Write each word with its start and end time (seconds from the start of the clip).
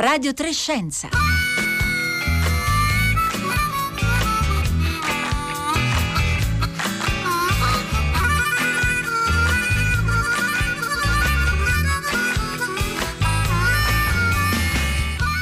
Radio 0.00 0.32
Trescenza. 0.32 1.10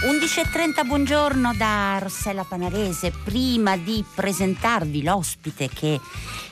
11.30, 0.08 0.86
buongiorno 0.86 1.54
da 1.54 1.98
Rossella 2.00 2.42
Panarese. 2.42 3.12
Prima 3.22 3.76
di 3.76 4.04
presentarvi 4.12 5.04
l'ospite 5.04 5.68
che 5.68 6.00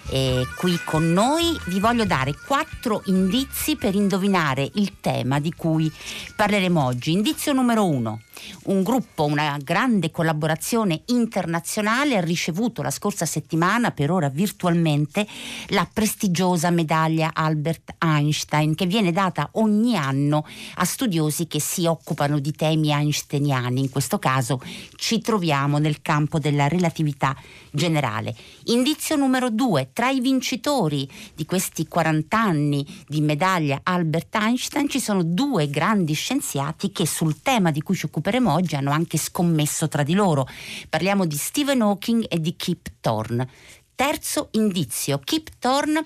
è 0.09 0.43
qui 0.57 0.79
con 0.85 1.13
noi, 1.13 1.59
vi 1.67 1.81
voglio 1.81 2.05
dare 2.05 2.35
quattro 2.47 3.03
indizi 3.07 3.77
per 3.77 3.95
indovinare 3.95 4.71
il 4.75 4.95
tema 5.01 5.41
di 5.41 5.53
cui 5.53 5.91
parleremo 6.35 6.85
oggi. 6.85 7.13
Indizio 7.13 7.53
numero 7.53 7.89
uno 7.89 8.21
un 8.65 8.83
gruppo, 8.83 9.25
una 9.25 9.59
grande 9.63 10.11
collaborazione 10.11 11.03
internazionale 11.07 12.17
ha 12.17 12.21
ricevuto 12.21 12.83
la 12.83 12.91
scorsa 12.91 13.27
settimana, 13.27 13.91
per 13.91 14.11
ora 14.11 14.29
virtualmente, 14.29 15.27
la 15.69 15.89
prestigiosa 15.91 16.71
medaglia 16.71 17.31
Albert 17.33 17.95
Einstein 17.99 18.75
che 18.75 18.87
viene 18.87 19.13
data 19.13 19.49
ogni 19.53 19.97
anno 19.97 20.47
a 20.77 20.85
studiosi 20.85 21.47
che 21.47 21.61
si 21.61 21.87
occupano 21.87 22.39
di 22.39 22.53
temi 22.53 22.93
einsteiniani. 22.93 23.81
In 23.81 23.91
questo 23.91 24.19
caso 24.19 24.61
ci 24.97 25.21
troviamo 25.21 25.79
nel 25.79 26.03
campo 26.03 26.39
della 26.39 26.69
relatività 26.69 27.37
generale. 27.71 28.35
Indizio 28.65 29.17
numero 29.17 29.51
due, 29.51 29.91
tra 29.93 30.11
i 30.11 30.21
vincitori 30.21 31.09
di 31.35 31.45
questi 31.45 31.87
40 31.87 32.39
anni 32.39 32.87
di 33.07 33.21
medaglia 33.21 33.81
Albert 33.83 34.35
Einstein 34.35 34.89
ci 34.89 35.01
sono 35.01 35.23
due 35.23 35.69
grandi 35.69 36.15
scienziati 36.15 36.91
che 36.91 37.07
sul 37.07 37.41
tema 37.43 37.71
di 37.71 37.83
cui 37.83 37.95
ci 37.95 38.07
occuperemo 38.07 38.26
parleremo 38.27 38.53
oggi 38.53 38.75
hanno 38.75 38.91
anche 38.91 39.19
scommesso 39.19 39.87
tra 39.87 40.03
di 40.03 40.15
loro. 40.15 40.49
Parliamo 40.89 41.27
di 41.27 41.37
Stephen 41.37 41.81
Hawking 41.81 42.27
e 42.29 42.41
di 42.41 42.57
Kip 42.57 42.89
Thorne. 43.01 43.49
Terzo 43.95 44.49
indizio, 44.53 45.21
Kip 45.21 45.49
Thorne 45.61 46.05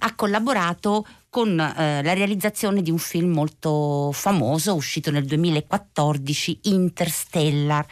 ha 0.00 0.14
collaborato 0.14 1.06
con 1.30 1.58
eh, 1.58 2.02
la 2.02 2.12
realizzazione 2.12 2.82
di 2.82 2.90
un 2.90 2.98
film 2.98 3.32
molto 3.32 4.10
famoso 4.12 4.74
uscito 4.74 5.10
nel 5.10 5.24
2014, 5.24 6.60
Interstellar. 6.64 7.86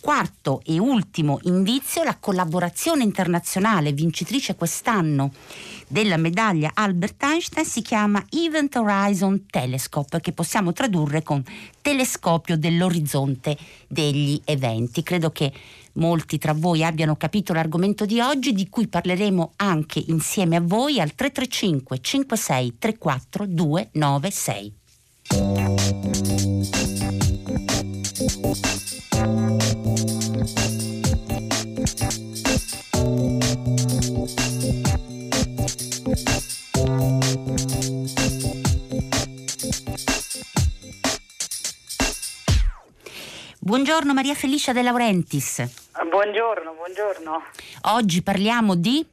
Quarto 0.00 0.60
e 0.64 0.78
ultimo 0.78 1.40
indizio, 1.42 2.04
la 2.04 2.16
collaborazione 2.20 3.02
internazionale 3.02 3.92
vincitrice 3.92 4.54
quest'anno 4.54 5.32
della 5.86 6.16
medaglia 6.16 6.70
Albert 6.74 7.22
Einstein 7.22 7.64
si 7.64 7.82
chiama 7.82 8.24
Event 8.30 8.76
Horizon 8.76 9.46
Telescope, 9.48 10.20
che 10.20 10.32
possiamo 10.32 10.72
tradurre 10.72 11.22
con 11.22 11.42
telescopio 11.80 12.56
dell'orizzonte 12.56 13.56
degli 13.86 14.40
eventi. 14.44 15.02
Credo 15.02 15.30
che 15.30 15.52
molti 15.94 16.38
tra 16.38 16.52
voi 16.52 16.84
abbiano 16.84 17.16
capito 17.16 17.52
l'argomento 17.52 18.04
di 18.04 18.20
oggi, 18.20 18.52
di 18.52 18.68
cui 18.68 18.88
parleremo 18.88 19.52
anche 19.56 20.02
insieme 20.08 20.56
a 20.56 20.60
voi 20.60 21.00
al 21.00 21.14
335 21.14 21.98
56 22.00 22.76
34 22.78 23.46
296. 23.46 24.74
Buongiorno 44.06 44.14
Maria 44.14 44.40
Felicia 44.40 44.72
De 44.72 44.82
Laurentiis. 44.82 45.90
Buongiorno, 46.08 46.74
buongiorno. 46.74 47.42
Oggi 47.96 48.22
parliamo 48.22 48.76
di 48.76 49.04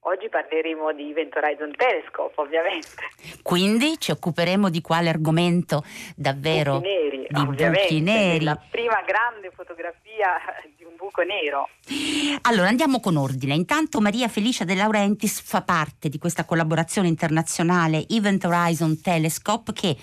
Oggi 0.00 0.28
parleremo 0.28 0.92
di 0.92 1.10
Event 1.10 1.34
Horizon 1.34 1.72
Telescope, 1.74 2.34
ovviamente. 2.36 3.08
Quindi 3.42 3.98
ci 3.98 4.10
occuperemo 4.10 4.68
di 4.68 4.82
quale 4.82 5.08
argomento 5.08 5.82
davvero? 6.14 6.80
Buchi 6.80 6.86
neri, 6.86 7.26
di 7.30 7.40
ovviamente, 7.40 7.80
buchi 7.80 8.00
neri. 8.00 8.44
La 8.44 8.60
prima 8.70 9.02
grande 9.06 9.50
fotografia 9.54 10.36
buco 10.98 11.22
nero. 11.22 11.68
Allora 12.42 12.68
andiamo 12.68 13.00
con 13.00 13.16
ordine. 13.16 13.54
Intanto 13.54 14.00
Maria 14.00 14.28
Felicia 14.28 14.64
De 14.64 14.74
Laurentiis 14.74 15.40
fa 15.40 15.62
parte 15.62 16.08
di 16.08 16.18
questa 16.18 16.44
collaborazione 16.44 17.08
internazionale 17.08 18.06
Event 18.08 18.44
Horizon 18.44 19.00
Telescope 19.00 19.72
che 19.72 19.96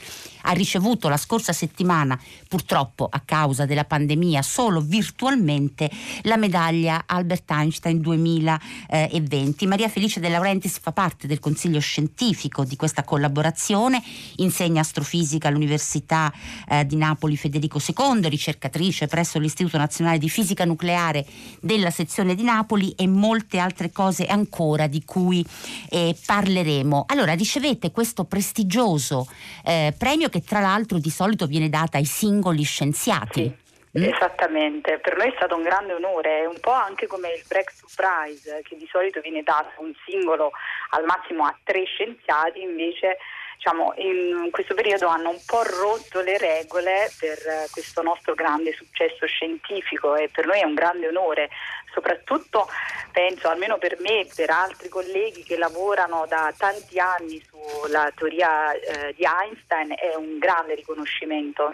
ha 0.47 0.51
ricevuto 0.51 1.09
la 1.09 1.17
scorsa 1.17 1.53
settimana, 1.53 2.19
purtroppo 2.47 3.07
a 3.09 3.21
causa 3.25 3.65
della 3.65 3.83
pandemia, 3.83 4.41
solo 4.41 4.79
virtualmente 4.79 5.91
la 6.23 6.37
medaglia 6.37 7.03
Albert 7.05 7.51
Einstein 7.51 7.99
2020. 7.99 9.67
Maria 9.67 9.89
Felice 9.89 10.19
De 10.19 10.29
Laurentiis 10.29 10.79
fa 10.79 10.91
parte 10.91 11.27
del 11.27 11.39
consiglio 11.39 11.79
scientifico 11.79 12.63
di 12.63 12.75
questa 12.75 13.03
collaborazione, 13.03 14.01
insegna 14.37 14.81
astrofisica 14.81 15.49
all'Università 15.49 16.31
eh, 16.69 16.85
di 16.85 16.95
Napoli 16.95 17.35
Federico 17.35 17.79
II, 17.79 18.29
ricercatrice 18.29 19.07
presso 19.07 19.39
l'Istituto 19.39 19.77
Nazionale 19.77 20.19
di 20.19 20.29
Fisica 20.29 20.63
Nucleare 20.63 20.84
della 21.59 21.89
sezione 21.89 22.35
di 22.35 22.43
Napoli 22.43 22.93
e 22.97 23.07
molte 23.07 23.57
altre 23.57 23.91
cose 23.91 24.25
ancora 24.25 24.87
di 24.87 25.03
cui 25.03 25.45
eh, 25.89 26.15
parleremo. 26.25 27.05
Allora, 27.07 27.33
ricevete 27.33 27.91
questo 27.91 28.25
prestigioso 28.25 29.27
eh, 29.63 29.93
premio 29.97 30.29
che 30.29 30.41
tra 30.41 30.59
l'altro 30.59 30.99
di 30.99 31.09
solito 31.09 31.47
viene 31.47 31.69
data 31.69 31.97
ai 31.97 32.05
singoli 32.05 32.63
scienziati. 32.63 33.43
Sì. 33.43 33.63
Mm? 33.97 34.03
Esattamente, 34.03 34.99
per 34.99 35.15
noi 35.15 35.29
è 35.29 35.33
stato 35.37 35.55
un 35.55 35.63
grande 35.63 35.93
onore, 35.93 36.41
è 36.41 36.45
un 36.45 36.59
po' 36.59 36.73
anche 36.73 37.07
come 37.07 37.29
il 37.29 37.43
Breakthrough 37.47 37.89
Prize 37.95 38.61
che 38.63 38.75
di 38.75 38.87
solito 38.91 39.21
viene 39.21 39.41
dato 39.41 39.71
a 39.77 39.81
un 39.81 39.93
singolo 40.05 40.51
al 40.89 41.05
massimo 41.05 41.45
a 41.45 41.57
tre 41.63 41.85
scienziati, 41.85 42.61
invece 42.61 43.17
diciamo, 43.55 43.93
in 43.97 44.49
questo 44.51 44.73
periodo 44.73 45.07
hanno 45.07 45.29
un 45.29 45.41
po' 45.45 45.63
rotto 45.63 46.21
le 46.21 46.37
regole 46.37 47.11
per 47.19 47.37
questo 47.71 48.01
nostro 48.01 48.33
grande 48.33 48.73
successo 48.73 49.25
scientifico 49.25 50.15
e 50.15 50.29
per 50.29 50.45
noi 50.45 50.59
è 50.59 50.65
un 50.65 50.73
grande 50.73 51.07
onore, 51.07 51.49
soprattutto 51.93 52.67
penso 53.11 53.47
almeno 53.47 53.77
per 53.77 53.97
me 53.99 54.21
e 54.21 54.29
per 54.35 54.49
altri 54.49 54.89
colleghi 54.89 55.43
che 55.43 55.57
lavorano 55.57 56.25
da 56.27 56.53
tanti 56.57 56.99
anni 56.99 57.41
sulla 57.49 58.11
teoria 58.15 58.73
eh, 58.73 59.13
di 59.13 59.23
Einstein 59.23 59.93
è 59.97 60.15
un 60.15 60.37
grande 60.37 60.75
riconoscimento. 60.75 61.73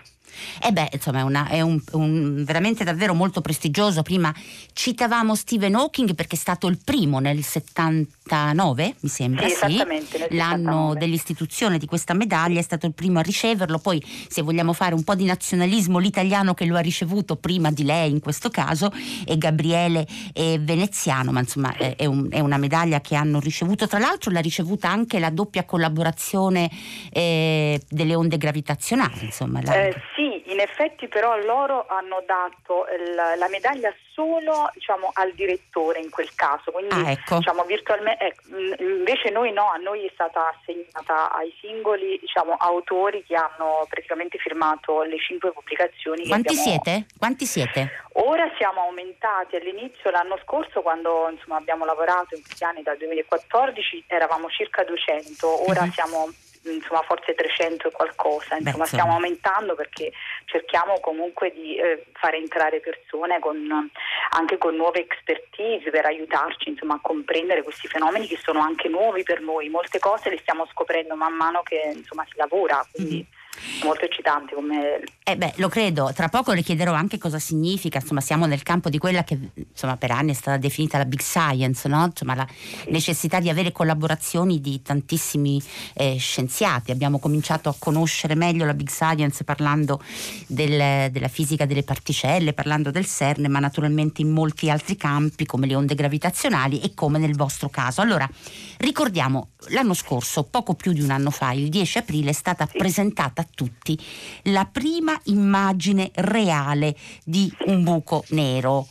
Eh 0.63 0.71
beh, 0.71 0.89
insomma, 0.93 1.19
è, 1.19 1.23
una, 1.23 1.47
è 1.47 1.61
un, 1.61 1.81
un, 1.93 2.43
veramente 2.43 2.83
davvero 2.83 3.13
molto 3.13 3.41
prestigioso. 3.41 4.01
Prima 4.01 4.33
citavamo 4.73 5.35
Stephen 5.35 5.75
Hawking 5.75 6.15
perché 6.15 6.35
è 6.35 6.39
stato 6.39 6.67
il 6.67 6.79
primo 6.83 7.19
nel 7.19 7.43
79, 7.43 8.95
mi 8.99 9.09
sembra, 9.09 9.47
sì, 9.47 9.55
sì. 9.55 10.35
l'anno 10.35 10.93
dell'istituzione 10.95 11.77
di 11.77 11.85
questa 11.85 12.13
medaglia, 12.13 12.59
è 12.59 12.63
stato 12.63 12.85
il 12.85 12.93
primo 12.93 13.19
a 13.19 13.21
riceverlo. 13.21 13.79
Poi, 13.79 14.03
se 14.27 14.41
vogliamo 14.41 14.73
fare 14.73 14.93
un 14.93 15.03
po' 15.03 15.15
di 15.15 15.25
nazionalismo, 15.25 15.97
l'italiano 15.97 16.53
che 16.53 16.65
lo 16.65 16.75
ha 16.75 16.81
ricevuto 16.81 17.35
prima 17.35 17.71
di 17.71 17.83
lei 17.83 18.11
in 18.11 18.19
questo 18.19 18.49
caso 18.49 18.91
è 19.25 19.37
Gabriele 19.37 20.07
eh, 20.33 20.59
Veneziano, 20.59 21.31
ma 21.31 21.39
insomma 21.39 21.75
è, 21.75 21.95
è, 21.95 22.05
un, 22.05 22.27
è, 22.29 22.39
una 22.39 22.57
medaglia 22.57 23.01
che 23.01 23.15
hanno 23.15 23.39
ricevuto. 23.39 23.87
Tra 23.87 23.99
l'altro 23.99 24.31
l'ha 24.31 24.39
ricevuta 24.39 24.89
anche 24.89 25.19
la 25.19 25.29
doppia 25.29 25.65
collaborazione 25.65 26.69
eh, 27.11 27.81
delle 27.89 28.15
onde 28.15 28.37
gravitazionali. 28.37 29.25
Insomma, 29.25 29.61
la... 29.61 29.87
eh, 29.87 29.95
sì, 30.15 30.20
in 30.51 30.59
effetti 30.59 31.07
però 31.07 31.37
loro 31.37 31.85
hanno 31.87 32.21
dato 32.25 32.85
il, 32.87 33.15
la 33.15 33.47
medaglia 33.47 33.93
solo 34.13 34.69
diciamo, 34.73 35.09
al 35.13 35.31
direttore 35.33 35.99
in 35.99 36.09
quel 36.09 36.29
caso, 36.35 36.71
quindi 36.71 36.93
ah, 36.93 37.11
ecco. 37.11 37.37
diciamo, 37.37 37.63
virtualmente, 37.63 38.25
eh, 38.25 38.75
invece 38.79 39.29
noi 39.29 39.51
no, 39.51 39.71
a 39.71 39.77
noi 39.77 40.05
è 40.05 40.11
stata 40.13 40.49
assegnata 40.49 41.31
ai 41.31 41.53
singoli 41.59 42.19
diciamo, 42.19 42.53
autori 42.53 43.23
che 43.23 43.35
hanno 43.35 43.85
praticamente 43.89 44.37
firmato 44.37 45.03
le 45.03 45.17
cinque 45.17 45.51
pubblicazioni. 45.51 46.27
Quanti 46.27 46.57
abbiamo... 46.57 46.69
siete? 46.69 47.05
Quanti 47.17 47.45
siete? 47.45 47.91
Ora 48.13 48.51
siamo 48.57 48.81
aumentati 48.81 49.55
all'inizio 49.55 50.11
l'anno 50.11 50.37
scorso 50.43 50.81
quando 50.81 51.29
insomma, 51.31 51.57
abbiamo 51.57 51.85
lavorato 51.85 52.35
in 52.35 52.43
questi 52.43 52.63
anni 52.63 52.83
dal 52.83 52.97
2014 52.97 54.03
eravamo 54.07 54.49
circa 54.49 54.83
200, 54.83 55.69
ora 55.69 55.83
uh-huh. 55.83 55.91
siamo 55.91 56.29
insomma 56.63 57.01
forse 57.01 57.33
300 57.33 57.87
e 57.87 57.91
qualcosa, 57.91 58.55
insomma 58.57 58.83
Beh, 58.83 58.89
stiamo 58.89 59.13
aumentando 59.13 59.75
perché 59.75 60.11
cerchiamo 60.45 60.99
comunque 60.99 61.51
di 61.51 61.77
eh, 61.77 62.05
fare 62.13 62.37
entrare 62.37 62.79
persone 62.79 63.39
con, 63.39 63.89
anche 64.31 64.57
con 64.57 64.75
nuove 64.75 64.99
expertise 64.99 65.89
per 65.89 66.05
aiutarci 66.05 66.69
insomma, 66.69 66.95
a 66.95 66.99
comprendere 67.01 67.63
questi 67.63 67.87
fenomeni 67.87 68.27
che 68.27 68.37
sono 68.37 68.59
anche 68.59 68.89
nuovi 68.89 69.23
per 69.23 69.41
noi, 69.41 69.69
molte 69.69 69.99
cose 69.99 70.29
le 70.29 70.37
stiamo 70.39 70.67
scoprendo 70.67 71.15
man 71.15 71.33
mano 71.33 71.61
che 71.63 71.91
insomma, 71.95 72.25
si 72.29 72.37
lavora. 72.37 72.85
Quindi... 72.91 73.15
Mm-hmm 73.15 73.39
molto 73.83 74.05
eccitanti 74.05 74.53
come... 74.53 75.01
Eh 75.23 75.37
beh, 75.37 75.53
lo 75.57 75.69
credo, 75.69 76.11
tra 76.13 76.29
poco 76.29 76.51
le 76.51 76.61
chiederò 76.61 76.93
anche 76.93 77.17
cosa 77.17 77.39
significa, 77.39 77.99
insomma 77.99 78.21
siamo 78.21 78.45
nel 78.45 78.63
campo 78.63 78.89
di 78.89 78.97
quella 78.97 79.23
che 79.23 79.37
insomma, 79.53 79.97
per 79.97 80.11
anni 80.11 80.31
è 80.31 80.33
stata 80.33 80.57
definita 80.57 80.97
la 80.97 81.05
big 81.05 81.21
science, 81.21 81.87
no? 81.87 82.05
insomma, 82.05 82.35
la 82.35 82.47
necessità 82.87 83.39
di 83.39 83.49
avere 83.49 83.71
collaborazioni 83.71 84.59
di 84.59 84.81
tantissimi 84.81 85.61
eh, 85.93 86.17
scienziati, 86.17 86.91
abbiamo 86.91 87.19
cominciato 87.19 87.69
a 87.69 87.75
conoscere 87.77 88.35
meglio 88.35 88.65
la 88.65 88.73
big 88.73 88.89
science 88.89 89.43
parlando 89.43 90.01
del, 90.47 91.11
della 91.11 91.27
fisica 91.27 91.65
delle 91.65 91.83
particelle, 91.83 92.53
parlando 92.53 92.91
del 92.91 93.05
CERN, 93.05 93.49
ma 93.49 93.59
naturalmente 93.59 94.21
in 94.21 94.31
molti 94.31 94.69
altri 94.69 94.95
campi 94.95 95.45
come 95.45 95.67
le 95.67 95.75
onde 95.75 95.95
gravitazionali 95.95 96.81
e 96.81 96.93
come 96.93 97.19
nel 97.19 97.35
vostro 97.35 97.69
caso. 97.69 98.01
Allora, 98.01 98.29
ricordiamo, 98.77 99.49
l'anno 99.69 99.93
scorso, 99.93 100.43
poco 100.43 100.73
più 100.73 100.91
di 100.91 101.01
un 101.01 101.11
anno 101.11 101.29
fa, 101.29 101.51
il 101.51 101.69
10 101.69 101.99
aprile, 101.99 102.31
è 102.31 102.33
stata 102.33 102.67
sì. 102.69 102.77
presentata 102.77 103.40
a 103.41 103.47
tutti 103.53 103.97
la 104.45 104.67
prima 104.71 105.19
immagine 105.25 106.11
reale 106.15 106.95
di 107.23 107.51
un 107.65 107.83
buco 107.83 108.23
nero. 108.29 108.85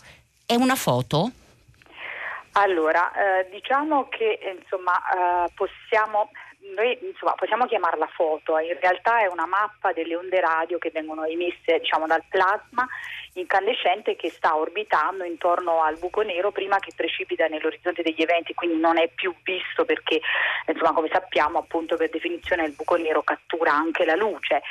È 0.44 0.54
una 0.54 0.74
foto? 0.74 1.30
Allora, 2.52 3.12
eh, 3.12 3.48
diciamo 3.50 4.08
che 4.08 4.38
insomma, 4.60 4.92
eh, 4.92 5.52
possiamo 5.54 6.30
noi 6.74 6.98
insomma, 7.02 7.32
possiamo 7.32 7.66
chiamarla 7.66 8.06
foto, 8.14 8.58
in 8.58 8.78
realtà 8.80 9.20
è 9.20 9.26
una 9.26 9.46
mappa 9.46 9.92
delle 9.92 10.16
onde 10.16 10.40
radio 10.40 10.78
che 10.78 10.90
vengono 10.90 11.24
emesse 11.24 11.78
diciamo, 11.78 12.06
dal 12.06 12.24
plasma 12.28 12.86
incandescente 13.34 14.16
che 14.16 14.30
sta 14.30 14.56
orbitando 14.56 15.24
intorno 15.24 15.82
al 15.82 15.98
buco 15.98 16.22
nero 16.22 16.50
prima 16.50 16.78
che 16.78 16.92
precipita 16.94 17.46
nell'orizzonte 17.46 18.02
degli 18.02 18.22
eventi, 18.22 18.54
quindi 18.54 18.78
non 18.78 18.98
è 18.98 19.08
più 19.08 19.34
visto 19.42 19.84
perché 19.84 20.20
insomma, 20.66 20.92
come 20.92 21.08
sappiamo 21.12 21.58
appunto 21.58 21.96
per 21.96 22.10
definizione 22.10 22.64
il 22.64 22.72
buco 22.72 22.96
nero 22.96 23.22
cattura 23.22 23.72
anche 23.72 24.04
la 24.04 24.16
luce. 24.16 24.62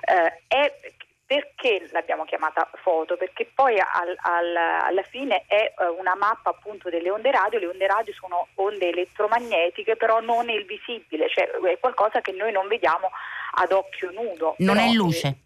Eh, 0.00 0.40
è 0.46 0.72
perché 1.28 1.86
l'abbiamo 1.92 2.24
chiamata 2.24 2.66
foto? 2.82 3.18
Perché 3.18 3.50
poi 3.54 3.78
al, 3.78 4.16
al, 4.16 4.56
alla 4.56 5.02
fine 5.02 5.44
è 5.46 5.74
eh, 5.78 5.86
una 5.98 6.14
mappa 6.14 6.48
appunto 6.48 6.88
delle 6.88 7.10
onde 7.10 7.30
radio, 7.30 7.58
le 7.58 7.66
onde 7.66 7.86
radio 7.86 8.14
sono 8.14 8.48
onde 8.54 8.88
elettromagnetiche 8.88 9.96
però 9.96 10.20
non 10.20 10.48
il 10.48 10.64
visibile, 10.64 11.28
cioè 11.28 11.50
è 11.50 11.78
qualcosa 11.78 12.22
che 12.22 12.32
noi 12.32 12.50
non 12.50 12.66
vediamo 12.66 13.10
ad 13.56 13.72
occhio 13.72 14.10
nudo. 14.10 14.54
Non 14.60 14.78
è 14.78 14.90
luce. 14.92 15.40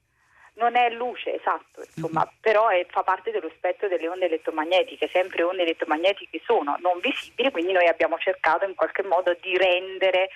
non 0.54 0.76
è 0.76 0.88
luce, 0.90 1.34
esatto, 1.34 1.82
insomma, 1.82 2.20
mm-hmm. 2.20 2.38
però 2.40 2.68
è, 2.68 2.86
fa 2.88 3.02
parte 3.02 3.32
dello 3.32 3.50
spettro 3.56 3.88
delle 3.88 4.06
onde 4.06 4.26
elettromagnetiche, 4.26 5.08
sempre 5.08 5.42
onde 5.42 5.62
elettromagnetiche 5.62 6.40
sono 6.44 6.76
non 6.78 7.00
visibili, 7.00 7.50
quindi 7.50 7.72
noi 7.72 7.88
abbiamo 7.88 8.18
cercato 8.18 8.64
in 8.64 8.76
qualche 8.76 9.02
modo 9.02 9.36
di 9.40 9.56
rendere 9.56 10.30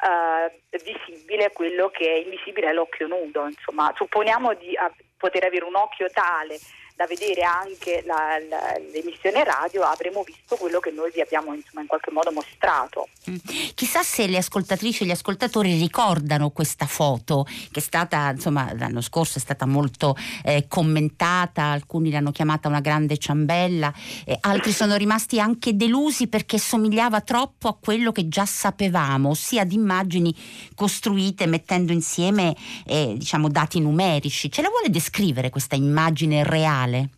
eh, 0.00 0.80
visibile 0.82 1.52
quello 1.52 1.88
che 1.88 2.04
è 2.04 2.16
invisibile 2.18 2.68
all'occhio 2.68 3.06
nudo. 3.06 3.46
Insomma, 3.46 3.92
supponiamo 3.96 4.54
di 4.54 4.76
a, 4.76 4.92
poter 5.16 5.44
avere 5.44 5.64
un 5.64 5.76
occhio 5.76 6.08
tale 6.10 6.58
da 6.96 7.06
vedere 7.06 7.42
anche 7.42 8.02
la, 8.06 8.38
la, 8.48 8.72
l'emissione 8.90 9.44
radio 9.44 9.82
avremo 9.82 10.22
visto 10.22 10.56
quello 10.56 10.80
che 10.80 10.90
noi 10.90 11.10
vi 11.14 11.20
abbiamo 11.20 11.52
insomma, 11.52 11.82
in 11.82 11.86
qualche 11.86 12.10
modo 12.10 12.32
mostrato. 12.32 13.08
Mm. 13.28 13.36
Chissà 13.74 14.02
se 14.02 14.26
le 14.26 14.38
ascoltatrici 14.38 15.02
e 15.02 15.06
gli 15.06 15.10
ascoltatori 15.10 15.78
ricordano 15.78 16.50
questa 16.50 16.86
foto 16.86 17.44
che 17.70 17.80
è 17.80 17.82
stata 17.82 18.30
insomma 18.30 18.72
l'anno 18.72 19.02
scorso 19.02 19.36
è 19.36 19.40
stata 19.42 19.66
molto 19.66 20.16
eh, 20.42 20.64
commentata, 20.68 21.64
alcuni 21.64 22.10
l'hanno 22.10 22.32
chiamata 22.32 22.66
una 22.66 22.80
grande 22.80 23.18
ciambella, 23.18 23.92
eh, 24.24 24.38
altri 24.40 24.72
sono 24.72 24.96
rimasti 24.96 25.38
anche 25.38 25.76
delusi 25.76 26.28
perché 26.28 26.58
somigliava 26.58 27.20
troppo 27.20 27.68
a 27.68 27.76
quello 27.78 28.10
che 28.10 28.26
già 28.28 28.46
sapevamo, 28.46 29.30
ossia 29.30 29.64
di 29.64 29.74
immagini 29.74 30.34
costruite 30.74 31.44
mettendo 31.44 31.92
insieme 31.92 32.56
eh, 32.86 33.12
diciamo 33.18 33.50
dati 33.50 33.80
numerici. 33.80 34.50
Ce 34.50 34.62
la 34.62 34.70
vuole 34.70 34.88
descrivere 34.88 35.50
questa 35.50 35.76
immagine 35.76 36.42
reale? 36.42 36.84
Quale? 36.86 37.08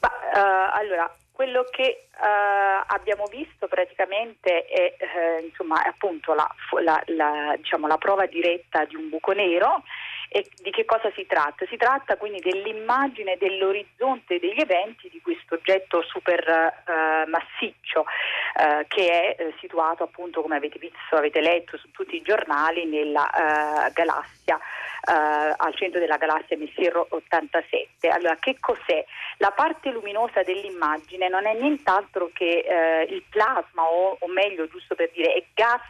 Ma, 0.00 0.10
uh, 0.32 0.78
allora, 0.78 1.14
quello 1.32 1.64
che 1.70 2.06
uh, 2.12 2.84
abbiamo 2.86 3.24
visto 3.26 3.66
praticamente 3.66 4.64
è 4.66 4.94
uh, 4.98 5.44
insomma, 5.44 5.82
appunto 5.82 6.32
la, 6.34 6.48
la, 6.82 7.02
la, 7.06 7.54
diciamo, 7.56 7.86
la 7.86 7.98
prova 7.98 8.26
diretta 8.26 8.84
di 8.84 8.94
un 8.94 9.08
buco 9.08 9.32
nero 9.32 9.82
e 10.32 10.46
di 10.62 10.70
che 10.70 10.84
cosa 10.84 11.10
si 11.16 11.26
tratta? 11.26 11.66
Si 11.66 11.76
tratta 11.76 12.16
quindi 12.16 12.38
dell'immagine 12.40 13.36
dell'orizzonte 13.36 14.38
degli 14.38 14.60
eventi 14.60 15.08
di 15.08 15.20
questo 15.20 15.56
oggetto 15.56 16.02
super 16.02 16.44
uh, 16.48 17.28
massiccio 17.28 18.02
uh, 18.02 18.84
che 18.86 19.34
è 19.34 19.42
uh, 19.42 19.52
situato 19.58 20.04
appunto 20.04 20.40
come 20.40 20.56
avete 20.56 20.78
visto, 20.78 21.16
avete 21.16 21.40
letto 21.40 21.76
su 21.78 21.90
tutti 21.90 22.14
i 22.14 22.22
giornali 22.22 22.84
nella 22.86 23.90
galassia, 23.92 24.58
al 25.02 25.74
centro 25.76 25.98
della 25.98 26.16
galassia 26.16 26.56
Messier 26.56 26.94
87. 27.08 28.08
Allora 28.08 28.36
che 28.36 28.56
cos'è? 28.60 29.04
La 29.38 29.50
parte 29.50 29.90
luminosa 29.90 30.42
dell'immagine 30.42 31.28
non 31.28 31.46
è 31.46 31.54
nient'altro 31.54 32.30
che 32.32 33.06
il 33.08 33.22
plasma 33.28 33.82
o, 33.82 34.16
o 34.18 34.28
meglio 34.28 34.68
giusto 34.68 34.94
per 34.94 35.10
dire 35.12 35.32
è 35.32 35.44
gas 35.54 35.80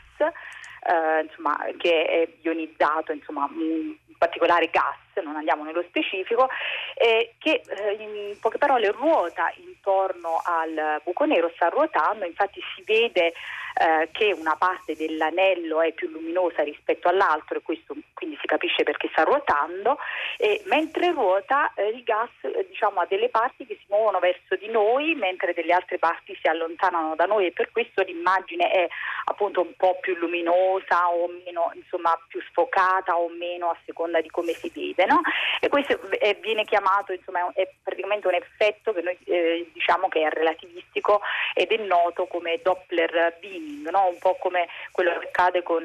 eh, 0.83 1.25
insomma, 1.25 1.59
che 1.77 2.05
è 2.05 2.29
ionizzato, 2.43 3.13
insomma, 3.13 3.49
un 3.51 3.95
particolare 4.17 4.71
gas, 4.71 4.97
non 5.23 5.37
andiamo 5.37 5.65
nello 5.65 5.83
specifico, 5.89 6.49
eh, 6.95 7.35
che 7.39 7.63
eh, 7.67 7.93
in 7.99 8.37
poche 8.41 8.59
parole 8.59 8.91
ruota 8.91 9.53
intorno 9.57 10.41
al 10.45 11.01
buco 11.03 11.25
nero, 11.25 11.51
sta 11.55 11.69
ruotando, 11.69 12.25
infatti 12.25 12.61
si 12.75 12.83
vede 12.83 13.33
eh, 13.75 14.09
che 14.13 14.33
una 14.33 14.57
parte 14.57 14.97
dell'anello 14.97 15.81
è 15.81 15.93
più 15.93 16.09
luminosa 16.09 16.63
rispetto 16.63 17.09
all'altro 17.09 17.59
e 17.59 17.63
questo 17.63 17.95
quindi 18.15 18.37
si 18.41 18.47
capisce 18.47 18.83
perché 18.83 19.09
sta 19.13 19.23
ruotando 19.23 19.97
e 20.37 20.61
mentre 20.67 21.13
ruota 21.13 21.73
eh, 21.75 21.89
il 21.89 22.03
gas 22.03 22.29
eh, 22.41 22.67
diciamo, 22.69 23.01
ha 23.01 23.07
delle 23.07 23.29
parti 23.29 23.67
che 23.67 23.77
si 23.77 23.87
muovono 23.89 24.19
verso 24.19 24.57
di 24.57 24.69
noi 24.69 25.15
mentre 25.15 25.55
delle 25.55 25.73
altre 25.73 25.99
parti 25.99 26.37
si 26.41 26.49
allontanano 26.49 27.15
da 27.15 27.27
noi 27.27 27.47
e 27.47 27.53
per 27.53 27.71
questo 27.71 28.03
l'immagine 28.03 28.71
è 28.71 28.89
appunto 29.25 29.61
un 29.61 29.73
po' 29.77 29.99
più 30.01 30.15
luminosa 30.17 31.09
o 31.09 31.29
meno 31.29 31.71
insomma 31.75 32.19
più 32.29 32.41
sfocata 32.51 33.17
o 33.17 33.29
meno 33.29 33.71
a 33.71 33.77
seconda 33.85 34.21
di 34.21 34.31
come 34.31 34.53
si 34.53 34.71
vede 34.75 35.00
no? 35.07 35.21
e 35.61 35.69
questo 35.69 36.01
è, 36.19 36.37
viene 36.41 36.65
chiamato 36.65 37.13
insomma 37.13 37.51
è 37.55 37.69
praticamente 37.83 38.27
un 38.27 38.35
effetto 38.35 38.93
che 38.93 39.03
noi 39.03 39.19
eh, 39.25 39.71
diciamo 39.73 40.09
che 40.09 40.23
è 40.23 40.29
relativistico 40.31 41.21
ed 41.55 41.71
è 41.71 41.77
noto 41.77 42.27
come 42.27 42.61
Doppler 42.63 43.37
beaming 43.41 43.89
no? 43.91 44.09
un 44.09 44.19
po' 44.19 44.37
come 44.41 44.69
quello 44.91 45.19
che 45.19 45.27
accade 45.27 45.63
con 45.63 45.85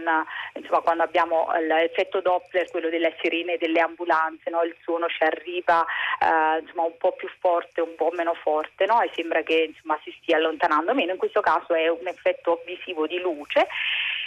insomma 0.53 0.79
quando 0.81 1.03
abbiamo 1.03 1.47
l'effetto 1.59 2.21
Doppler 2.21 2.69
quello 2.69 2.89
delle 2.89 3.15
sirene 3.21 3.53
e 3.53 3.57
delle 3.57 3.79
ambulanze 3.79 4.49
no? 4.49 4.61
il 4.63 4.75
suono 4.81 5.07
ci 5.07 5.23
arriva 5.23 5.85
eh, 6.19 6.59
insomma 6.61 6.83
un 6.83 6.97
po' 6.97 7.13
più 7.13 7.29
forte 7.39 7.81
un 7.81 7.95
po' 7.95 8.11
meno 8.13 8.33
forte 8.33 8.85
no? 8.85 9.01
e 9.01 9.11
sembra 9.13 9.41
che 9.43 9.71
insomma 9.73 9.99
si 10.03 10.15
stia 10.21 10.37
allontanando 10.37 10.93
meno 10.93 11.11
in 11.11 11.17
questo 11.17 11.41
caso 11.41 11.73
è 11.73 11.87
un 11.87 12.07
effetto 12.07 12.61
visivo 12.65 13.07
di 13.07 13.19
luce 13.19 13.67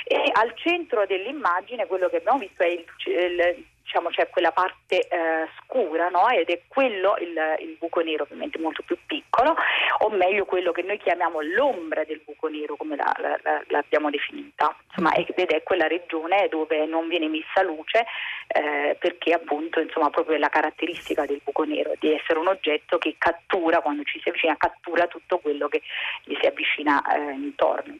e 0.04 0.30
al 0.32 0.52
centro 0.56 1.04
dell'immagine 1.06 1.86
quello 1.86 2.08
che 2.08 2.16
abbiamo 2.16 2.38
visto 2.38 2.62
è 2.62 2.68
il, 2.68 2.84
il 3.04 3.64
diciamo 3.88 4.10
c'è 4.10 4.28
quella 4.28 4.52
parte 4.52 5.08
eh, 5.08 5.48
scura 5.62 6.10
no? 6.10 6.28
ed 6.28 6.50
è 6.50 6.60
quello 6.68 7.16
il, 7.20 7.34
il, 7.60 7.76
buco 7.78 8.00
nero 8.00 8.24
ovviamente 8.24 8.58
molto 8.58 8.82
più 8.82 8.98
piccolo 9.06 9.56
o 10.00 10.10
meglio 10.10 10.44
quello 10.44 10.72
che 10.72 10.82
noi 10.82 10.98
chiamiamo 10.98 11.40
l'ombra 11.40 12.04
del 12.04 12.20
buco 12.22 12.48
nero 12.48 12.76
come 12.76 12.96
la, 12.96 13.10
la, 13.18 13.38
la, 13.42 13.62
l'abbiamo 13.68 14.10
definita 14.10 14.76
insomma, 14.88 15.14
ed 15.14 15.30
è 15.34 15.62
quella 15.62 15.86
regione 15.86 16.48
dove 16.50 16.84
non 16.84 17.08
viene 17.08 17.24
emessa 17.24 17.62
luce 17.62 18.04
eh, 18.48 18.94
perché 18.98 19.32
appunto 19.32 19.80
insomma 19.80 20.10
proprio 20.10 20.36
è 20.36 20.38
la 20.38 20.50
caratteristica 20.50 21.24
del 21.24 21.40
buco 21.42 21.64
nero 21.64 21.92
di 21.98 22.12
essere 22.12 22.38
un 22.38 22.48
oggetto 22.48 22.98
che 22.98 23.16
cattura 23.16 23.80
quando 23.80 24.02
ci 24.02 24.20
si 24.20 24.28
avvicina 24.28 24.56
cattura 24.58 25.06
tutto 25.06 25.38
quello 25.38 25.68
che 25.68 25.80
gli 26.24 26.36
si 26.38 26.46
avvicina 26.46 27.02
eh, 27.10 27.32
intorno 27.32 27.96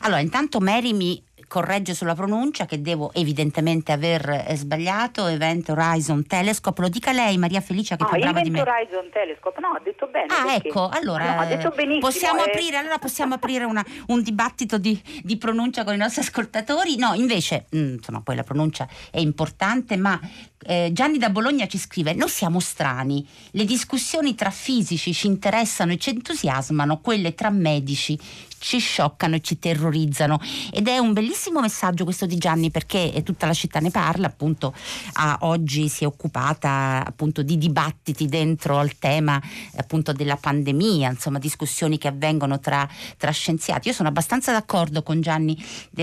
allora 0.00 0.20
intanto 0.20 0.58
Mary 0.58 0.92
mi 0.92 1.27
corregge 1.48 1.94
sulla 1.94 2.14
pronuncia 2.14 2.66
che 2.66 2.80
devo 2.80 3.10
evidentemente 3.14 3.90
aver 3.90 4.44
eh, 4.46 4.54
sbagliato, 4.54 5.26
Event 5.26 5.68
Horizon 5.70 6.26
Telescope, 6.26 6.82
lo 6.82 6.88
dica 6.88 7.10
lei 7.12 7.38
Maria 7.38 7.60
Felicia 7.60 7.96
che 7.96 8.04
no, 8.04 8.10
più 8.10 8.20
brava 8.20 8.40
di 8.40 8.50
me. 8.50 8.60
Horizon 8.60 9.08
Telescope, 9.10 9.60
no, 9.60 9.68
ha 9.68 9.80
detto 9.82 10.06
bene. 10.06 10.26
Ah 10.28 10.44
perché? 10.44 10.68
ecco, 10.68 10.88
allora 10.88 11.34
no, 11.34 11.40
ha 11.40 11.44
detto 11.46 11.74
possiamo, 11.98 12.44
eh. 12.44 12.50
aprire, 12.50 12.76
allora 12.76 12.98
possiamo 12.98 13.34
aprire 13.34 13.64
una, 13.64 13.84
un 14.08 14.22
dibattito 14.22 14.78
di, 14.78 15.00
di, 15.22 15.36
pronuncia 15.38 15.82
con 15.84 15.94
i 15.94 15.96
nostri 15.96 16.20
ascoltatori, 16.20 16.96
no 16.96 17.14
invece, 17.14 17.66
mh, 17.70 17.78
mm, 17.78 17.92
insomma 17.94 18.20
poi 18.20 18.36
la 18.36 18.44
pronuncia 18.44 18.86
è 19.10 19.18
importante, 19.18 19.96
ma 19.96 20.20
eh, 20.64 20.90
Gianni 20.92 21.18
da 21.18 21.30
Bologna 21.30 21.66
ci 21.66 21.78
scrive: 21.78 22.14
Noi 22.14 22.28
siamo 22.28 22.60
strani, 22.60 23.26
le 23.52 23.64
discussioni 23.64 24.34
tra 24.34 24.50
fisici 24.50 25.12
ci 25.12 25.26
interessano 25.26 25.92
e 25.92 25.98
ci 25.98 26.10
entusiasmano, 26.10 27.00
quelle 27.00 27.34
tra 27.34 27.50
medici 27.50 28.18
ci 28.58 28.78
scioccano 28.78 29.36
e 29.36 29.40
ci 29.40 29.58
terrorizzano. 29.58 30.40
Ed 30.72 30.88
è 30.88 30.98
un 30.98 31.12
bellissimo 31.12 31.60
messaggio 31.60 32.04
questo 32.04 32.26
di 32.26 32.36
Gianni 32.36 32.70
perché 32.70 33.22
tutta 33.24 33.46
la 33.46 33.54
città 33.54 33.80
ne 33.80 33.90
parla, 33.90 34.26
appunto 34.26 34.74
a, 35.14 35.38
oggi 35.42 35.88
si 35.88 36.04
è 36.04 36.06
occupata 36.06 37.04
appunto 37.06 37.42
di 37.42 37.56
dibattiti 37.56 38.26
dentro 38.26 38.78
al 38.78 38.98
tema 38.98 39.40
appunto 39.76 40.12
della 40.12 40.36
pandemia, 40.36 41.10
insomma 41.10 41.38
discussioni 41.38 41.98
che 41.98 42.08
avvengono 42.08 42.58
tra, 42.60 42.88
tra 43.16 43.30
scienziati. 43.30 43.88
Io 43.88 43.94
sono 43.94 44.08
abbastanza 44.08 44.52
d'accordo 44.52 45.02
con 45.02 45.20
Gianni 45.20 45.56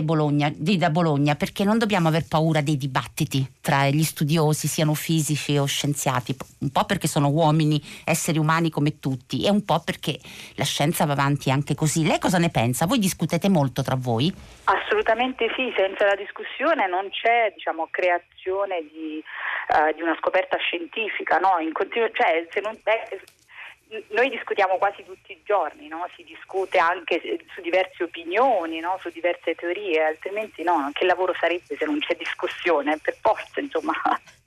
Bologna, 0.03 0.51
di, 0.55 0.77
da 0.77 0.89
Bologna 0.89 1.35
perché 1.35 1.63
non 1.63 1.77
dobbiamo 1.77 2.07
aver 2.07 2.25
paura 2.27 2.61
dei 2.61 2.77
dibattiti 2.77 3.45
tra 3.61 3.89
gli 3.89 4.03
studiosi, 4.03 4.44
siano 4.53 4.93
fisici 4.93 5.57
o 5.57 5.65
scienziati, 5.65 6.35
un 6.59 6.71
po' 6.71 6.85
perché 6.85 7.07
sono 7.07 7.29
uomini, 7.29 7.81
esseri 8.03 8.37
umani 8.37 8.69
come 8.69 8.99
tutti 8.99 9.45
e 9.45 9.49
un 9.49 9.63
po' 9.65 9.81
perché 9.83 10.19
la 10.55 10.63
scienza 10.63 11.05
va 11.05 11.13
avanti 11.13 11.51
anche 11.51 11.75
così. 11.75 12.05
Lei 12.05 12.19
cosa 12.19 12.37
ne 12.37 12.49
pensa? 12.49 12.85
Voi 12.85 12.99
discutete 12.99 13.49
molto 13.49 13.81
tra 13.81 13.95
voi? 13.95 14.33
Assolutamente 14.65 15.47
sì, 15.55 15.73
senza 15.75 16.05
la 16.05 16.15
discussione 16.15 16.87
non 16.87 17.09
c'è 17.09 17.51
diciamo, 17.53 17.87
creazione 17.89 18.81
di, 18.91 19.23
uh, 19.69 19.93
di, 19.93 20.01
una 20.01 20.15
scoperta 20.19 20.57
scientifica, 20.57 21.37
no? 21.37 21.57
continu- 21.71 22.11
cioè, 22.13 22.47
non, 22.61 22.77
beh, 22.81 23.21
noi 24.09 24.29
discutiamo 24.29 24.77
quasi 24.77 25.03
tutti 25.03 25.31
i 25.31 25.41
giorni, 25.43 25.87
no? 25.87 26.07
si 26.15 26.23
discute 26.23 26.77
anche 26.79 27.21
su 27.53 27.61
diverse 27.61 28.03
opinioni, 28.03 28.79
no? 28.79 28.97
su 28.99 29.09
diverse 29.09 29.53
teorie, 29.53 30.03
altrimenti 30.03 30.63
no, 30.63 30.89
che 30.93 31.05
lavoro 31.05 31.33
sarebbe 31.39 31.75
se 31.77 31.85
non 31.85 31.99
c'è 31.99 32.15
discussione? 32.15 32.97
Per 32.97 33.15
forza, 33.21 33.59
insomma. 33.59 33.93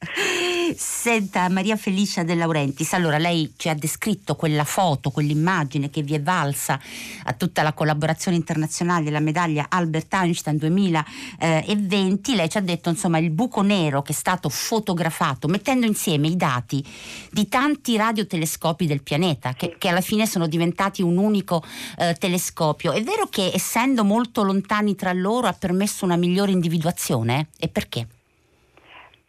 Senta 0.75 1.49
Maria 1.49 1.77
Felicia 1.77 2.25
De 2.25 2.35
Laurentiis, 2.35 2.93
allora 2.93 3.19
lei 3.19 3.53
ci 3.57 3.69
ha 3.69 3.75
descritto 3.75 4.35
quella 4.35 4.65
foto, 4.65 5.11
quell'immagine 5.11 5.91
che 5.91 6.03
vi 6.03 6.15
è 6.15 6.21
valsa 6.21 6.79
a 7.25 7.33
tutta 7.33 7.63
la 7.63 7.73
collaborazione 7.73 8.37
internazionale 8.37 9.05
della 9.05 9.21
medaglia 9.21 9.67
Albert 9.69 10.13
Einstein 10.15 10.57
2020, 10.57 12.35
lei 12.35 12.49
ci 12.49 12.59
ha 12.59 12.63
detto 12.63 12.89
insomma 12.89 13.19
il 13.19 13.31
buco 13.31 13.63
nero 13.63 14.03
che 14.03 14.13
è 14.13 14.15
stato 14.15 14.49
fotografato 14.49 15.47
mettendo 15.49 15.87
insieme 15.87 16.29
i 16.29 16.37
dati 16.37 16.85
di 17.31 17.49
tanti 17.49 17.97
radiotelescopi 17.97 18.87
del 18.87 19.03
pianeta 19.03 19.28
che, 19.57 19.77
che 19.79 19.89
alla 19.89 20.01
fine 20.01 20.27
sono 20.27 20.47
diventati 20.47 21.03
un 21.03 21.17
unico 21.17 21.63
eh, 21.99 22.15
telescopio. 22.15 22.93
È 22.93 23.03
vero 23.03 23.27
che 23.27 23.51
essendo 23.53 24.05
molto 24.05 24.43
lontani 24.43 24.95
tra 24.95 25.13
loro 25.13 25.47
ha 25.47 25.57
permesso 25.59 26.05
una 26.05 26.17
migliore 26.17 26.53
individuazione? 26.53 27.49
E 27.59 27.69
perché? 27.69 28.07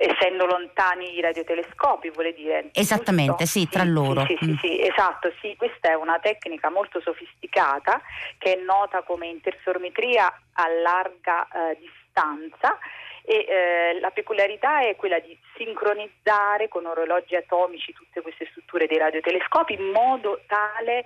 essendo 0.02 0.46
lontani 0.46 1.14
i 1.14 1.20
radiotelescopi, 1.20 2.10
vuole 2.12 2.34
dire. 2.34 2.70
Esattamente, 2.72 3.46
sì, 3.46 3.68
tra 3.68 3.84
sì, 3.84 3.90
loro. 3.90 4.26
Sì, 4.26 4.38
sì, 4.40 4.52
mm. 4.52 4.56
sì, 4.56 4.82
esatto, 4.82 5.30
sì, 5.42 5.56
questa 5.58 5.90
è 5.90 5.94
una 5.94 6.18
tecnica 6.20 6.70
molto 6.70 7.02
sofisticata 7.02 8.02
che 8.38 8.54
è 8.54 8.64
nota 8.64 9.04
come 9.04 9.28
interferometria 9.28 10.28
a 10.54 10.68
larga 10.82 11.46
eh, 11.48 11.78
distanza 11.80 12.78
e 13.30 13.46
eh, 13.48 14.00
la 14.00 14.10
peculiarità 14.10 14.82
è 14.82 14.96
quella 14.96 15.20
di 15.20 15.38
sincronizzare 15.56 16.68
con 16.68 16.88
orologi 16.88 17.36
atomici 17.36 17.94
tutte 17.94 18.22
queste 18.22 18.48
strutture 18.50 18.88
dei 18.88 18.98
radiotelescopi 18.98 19.74
in 19.74 19.92
modo 19.92 20.42
tale 20.48 21.06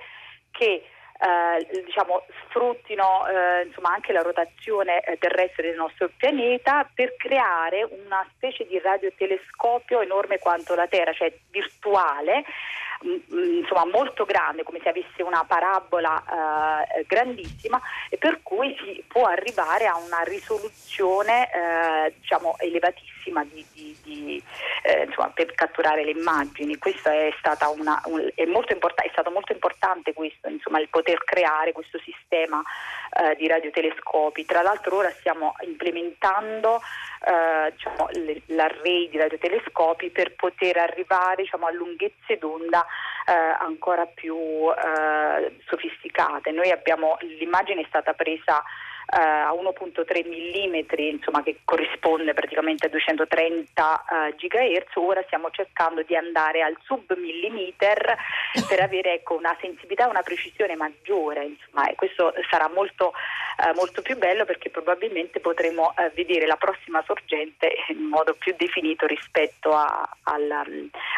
che 0.50 0.86
eh, 1.20 1.82
diciamo, 1.84 2.24
sfruttino 2.48 3.28
eh, 3.28 3.66
insomma, 3.66 3.90
anche 3.90 4.14
la 4.14 4.22
rotazione 4.22 5.02
eh, 5.02 5.18
terrestre 5.18 5.64
del 5.64 5.76
nostro 5.76 6.12
pianeta 6.16 6.90
per 6.96 7.14
creare 7.18 7.84
una 7.84 8.26
specie 8.36 8.66
di 8.68 8.80
radiotelescopio 8.80 10.00
enorme 10.00 10.40
quanto 10.40 10.76
la 10.76 10.88
Terra, 10.88 11.12
cioè 11.12 11.34
virtuale, 11.52 12.46
insomma, 13.04 13.86
molto 13.86 14.26
grande, 14.26 14.64
come 14.64 14.80
se 14.82 14.90
avesse 14.90 15.24
una 15.24 15.44
parabola 15.44 16.24
eh, 16.96 17.06
grandissima, 17.08 17.82
e 18.10 18.18
per 18.18 18.42
cui 18.42 18.76
si 18.84 19.04
può 19.08 19.26
arrivare 19.26 19.88
a 19.88 19.98
una 19.98 20.22
risoluzione 20.22 21.50
eh, 21.52 22.14
diciamo, 22.20 22.56
elevatissima 22.60 23.44
di, 23.44 23.66
di, 23.74 23.98
di, 24.04 24.44
eh, 24.84 25.04
insomma, 25.06 25.30
per 25.30 25.54
catturare 25.54 26.04
le 26.04 26.12
immagini. 26.12 26.78
Questo 26.78 27.10
è, 27.10 27.32
una, 27.76 28.02
un, 28.06 28.30
è, 28.34 28.44
import- 28.44 29.02
è, 29.02 29.10
stato 29.12 29.32
molto 29.32 29.52
importante 29.52 30.14
questo, 30.14 30.48
insomma, 30.50 30.80
il 30.80 30.90
poter 30.90 31.24
creare 31.24 31.72
questo 31.72 32.00
sistema 32.00 32.62
eh, 33.12 33.36
di 33.36 33.48
radiotelescopi. 33.48 34.46
Tra 34.46 34.62
l'altro 34.62 34.98
ora 34.98 35.12
stiamo 35.12 35.56
implementando 35.66 36.82
eh, 37.24 37.72
diciamo, 37.72 38.10
l'array 38.48 39.10
di 39.10 39.18
radiotelescopi 39.18 40.10
per 40.10 40.36
poter 40.36 40.78
arrivare 40.78 41.44
diciamo, 41.44 41.68
a 41.68 41.72
lunghezze 41.72 42.38
d'onda 42.38 42.86
eh, 43.26 43.32
ancora 43.60 44.06
più 44.06 44.36
eh, 44.38 45.60
sofisticate. 45.66 46.52
Noi 46.52 46.72
abbiamo, 46.72 47.18
l'immagine 47.22 47.82
è 47.82 47.86
stata 47.88 48.14
presa 48.14 48.64
eh, 49.14 49.20
a 49.20 49.54
1.3 49.54 50.26
mm, 50.26 51.14
insomma, 51.14 51.44
che 51.44 51.60
corrisponde 51.64 52.34
praticamente 52.34 52.88
a 52.88 52.90
230 52.90 54.06
uh, 54.10 54.36
GHz, 54.36 54.96
ora 54.96 55.22
stiamo 55.26 55.50
cercando 55.52 56.02
di 56.02 56.16
andare 56.16 56.64
al 56.64 56.76
sub 56.84 57.16
millimeter 57.18 58.18
per 58.68 58.82
avere 58.82 59.14
ecco, 59.14 59.36
una 59.36 59.56
sensibilità 59.62 60.08
e 60.08 60.10
una 60.10 60.24
precisione 60.24 60.76
maggiore, 60.76 61.46
insomma, 61.46 61.88
e 61.88 61.96
questo 61.96 62.34
sarà 62.50 62.70
molto, 62.74 63.14
uh, 63.14 63.76
molto 63.76 64.02
più 64.02 64.18
bello 64.18 64.46
perché 64.46 64.72
probabilmente 64.72 65.40
potremo 65.40 65.94
uh, 65.96 66.12
vedere 66.16 66.48
la 66.48 66.58
prossima 66.58 67.04
sorgente 67.06 67.72
in 67.90 68.06
modo 68.06 68.34
più 68.34 68.56
definito 68.58 69.06
rispetto 69.06 69.74
a, 69.74 70.10
alla, 70.24 70.64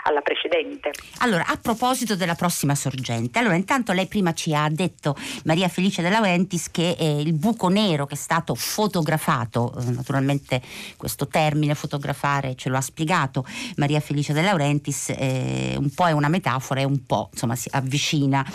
alla 0.04 0.22
precedente. 0.22 0.92
Allora, 1.20 1.46
a 1.48 1.58
proposito 1.62 2.16
della 2.16 2.36
prossima 2.36 2.76
sorgente, 2.76 3.40
allora 3.40 3.56
intanto 3.56 3.94
lei 3.94 4.08
prima 4.08 4.34
ci 4.34 4.54
ha 4.54 4.68
detto, 4.70 5.16
Maria 5.46 5.70
Felice 5.70 6.02
De 6.02 6.10
Laurentiis, 6.10 6.72
che 6.72 6.96
eh, 7.00 7.22
il 7.22 7.34
buco 7.34 7.70
nero 7.70 7.84
che 7.86 8.16
è 8.16 8.18
stato 8.18 8.56
fotografato, 8.56 9.74
eh, 9.80 9.92
naturalmente 9.92 10.62
questo 10.98 11.28
termine 11.28 11.76
fotografare 11.76 12.56
ce 12.56 12.70
lo 12.70 12.78
ha 12.78 12.82
spiegato 12.82 13.46
Maria 13.78 14.00
Felice 14.00 14.34
De 14.34 14.42
Laurentiis, 14.42 15.14
eh, 15.16 15.76
un 15.78 15.90
po' 15.94 16.08
è 16.08 16.12
una 16.12 16.28
metafora 16.28 16.82
e 16.82 16.84
un 16.84 17.06
po' 17.06 17.30
insomma 17.32 17.56
si 17.56 17.70
avvicina 17.72 18.46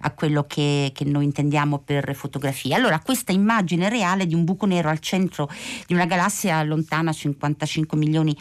a 0.00 0.10
quello 0.12 0.44
che, 0.44 0.90
che 0.92 1.04
noi 1.04 1.24
intendiamo 1.24 1.78
per 1.78 2.14
fotografia. 2.14 2.76
Allora 2.76 2.98
questa 3.00 3.32
immagine 3.32 3.88
reale 3.88 4.26
di 4.26 4.34
un 4.34 4.44
buco 4.44 4.66
nero 4.66 4.88
al 4.88 4.98
centro 4.98 5.48
di 5.86 5.94
una 5.94 6.06
galassia 6.06 6.62
lontana 6.62 7.12
55 7.12 7.96
milioni 7.96 8.36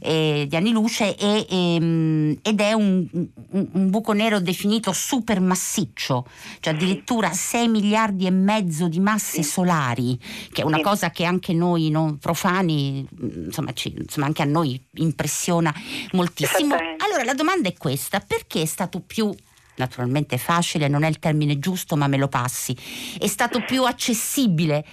eh, 0.00 0.46
di 0.48 0.56
anni 0.56 0.70
luce 0.70 1.16
e, 1.16 1.46
ehm, 1.48 2.38
ed 2.42 2.60
è 2.60 2.72
un, 2.72 3.06
un, 3.12 3.68
un 3.72 3.90
buco 3.90 4.12
nero 4.12 4.40
definito 4.40 4.92
supermassiccio, 4.92 6.26
cioè 6.60 6.74
addirittura 6.74 7.32
6 7.32 7.68
miliardi 7.68 8.26
e 8.26 8.30
mezzo 8.30 8.88
di 8.88 9.00
masse 9.00 9.42
solari 9.42 9.79
particolari, 9.80 10.18
che 10.52 10.62
è 10.62 10.64
una 10.64 10.80
cosa 10.80 11.10
che 11.10 11.24
anche 11.24 11.52
noi 11.52 11.90
non 11.90 12.18
profani, 12.18 13.06
insomma, 13.20 13.72
ci, 13.72 13.94
insomma 13.96 14.26
anche 14.26 14.42
a 14.42 14.46
noi 14.46 14.80
impressiona 14.94 15.74
moltissimo. 16.12 16.74
Allora 16.74 17.24
la 17.24 17.34
domanda 17.34 17.68
è 17.68 17.74
questa, 17.76 18.20
perché 18.20 18.62
è 18.62 18.66
stato 18.66 19.00
più 19.00 19.34
naturalmente 19.76 20.36
facile, 20.36 20.88
non 20.88 21.04
è 21.04 21.08
il 21.08 21.18
termine 21.18 21.58
giusto, 21.58 21.96
ma 21.96 22.06
me 22.06 22.18
lo 22.18 22.28
passi. 22.28 22.76
È 23.18 23.26
stato 23.26 23.62
più 23.64 23.84
accessibile 23.84 24.84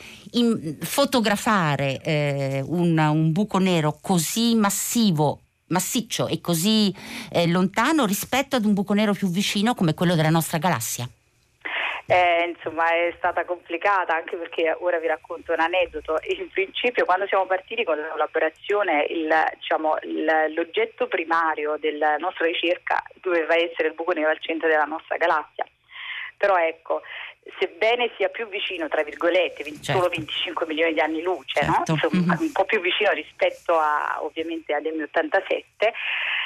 fotografare 0.79 2.01
eh, 2.01 2.63
un, 2.65 2.97
un, 2.97 3.31
buco 3.33 3.57
nero 3.57 3.97
così 4.01 4.55
massivo. 4.55 5.41
Massiccio 5.69 6.27
e 6.27 6.39
così 6.39 6.95
eh, 7.29 7.45
lontano 7.45 8.05
rispetto 8.05 8.55
ad 8.55 8.63
un 8.63 8.73
buco 8.73 8.93
nero 8.93 9.13
più 9.13 9.27
vicino 9.27 9.75
come 9.75 9.93
quello 9.93 10.15
della 10.15 10.29
nostra 10.29 10.59
galassia 10.59 11.09
eh, 12.09 12.53
insomma 12.55 12.89
è 12.89 13.13
stata 13.17 13.43
complicata 13.43 14.15
anche 14.15 14.37
perché 14.37 14.75
ora 14.79 14.97
vi 14.97 15.07
racconto 15.07 15.51
un 15.51 15.59
aneddoto. 15.59 16.17
In 16.37 16.49
principio 16.49 17.03
quando 17.03 17.27
siamo 17.27 17.45
partiti 17.45 17.83
con 17.83 17.97
la 17.99 18.07
collaborazione 18.07 19.05
il, 19.09 19.29
diciamo, 19.55 19.97
il, 20.03 20.53
l'oggetto 20.55 21.07
primario 21.07 21.75
della 21.77 22.15
nostra 22.15 22.45
ricerca 22.45 23.03
doveva 23.21 23.55
essere 23.55 23.89
il 23.89 23.93
buco 23.93 24.13
nero 24.13 24.29
al 24.29 24.39
centro 24.39 24.69
della 24.69 24.85
nostra 24.85 25.17
galassia. 25.17 25.65
Però 26.37 26.55
ecco, 26.55 27.01
sebbene 27.59 28.11
sia 28.17 28.29
più 28.29 28.47
vicino, 28.47 28.87
tra 28.87 29.03
virgolette, 29.03 29.63
certo. 29.63 29.91
solo 29.91 30.09
25 30.09 30.65
milioni 30.65 30.93
di 30.93 30.99
anni 30.99 31.21
luce, 31.21 31.61
certo. 31.61 31.71
no? 31.71 31.83
Insomma, 31.87 32.35
mm-hmm. 32.35 32.45
un 32.45 32.51
po' 32.51 32.65
più 32.65 32.79
vicino 32.81 33.11
rispetto 33.11 33.77
a, 33.77 34.17
ovviamente 34.21 34.73
ad 34.73 34.83
M87, 34.83 35.91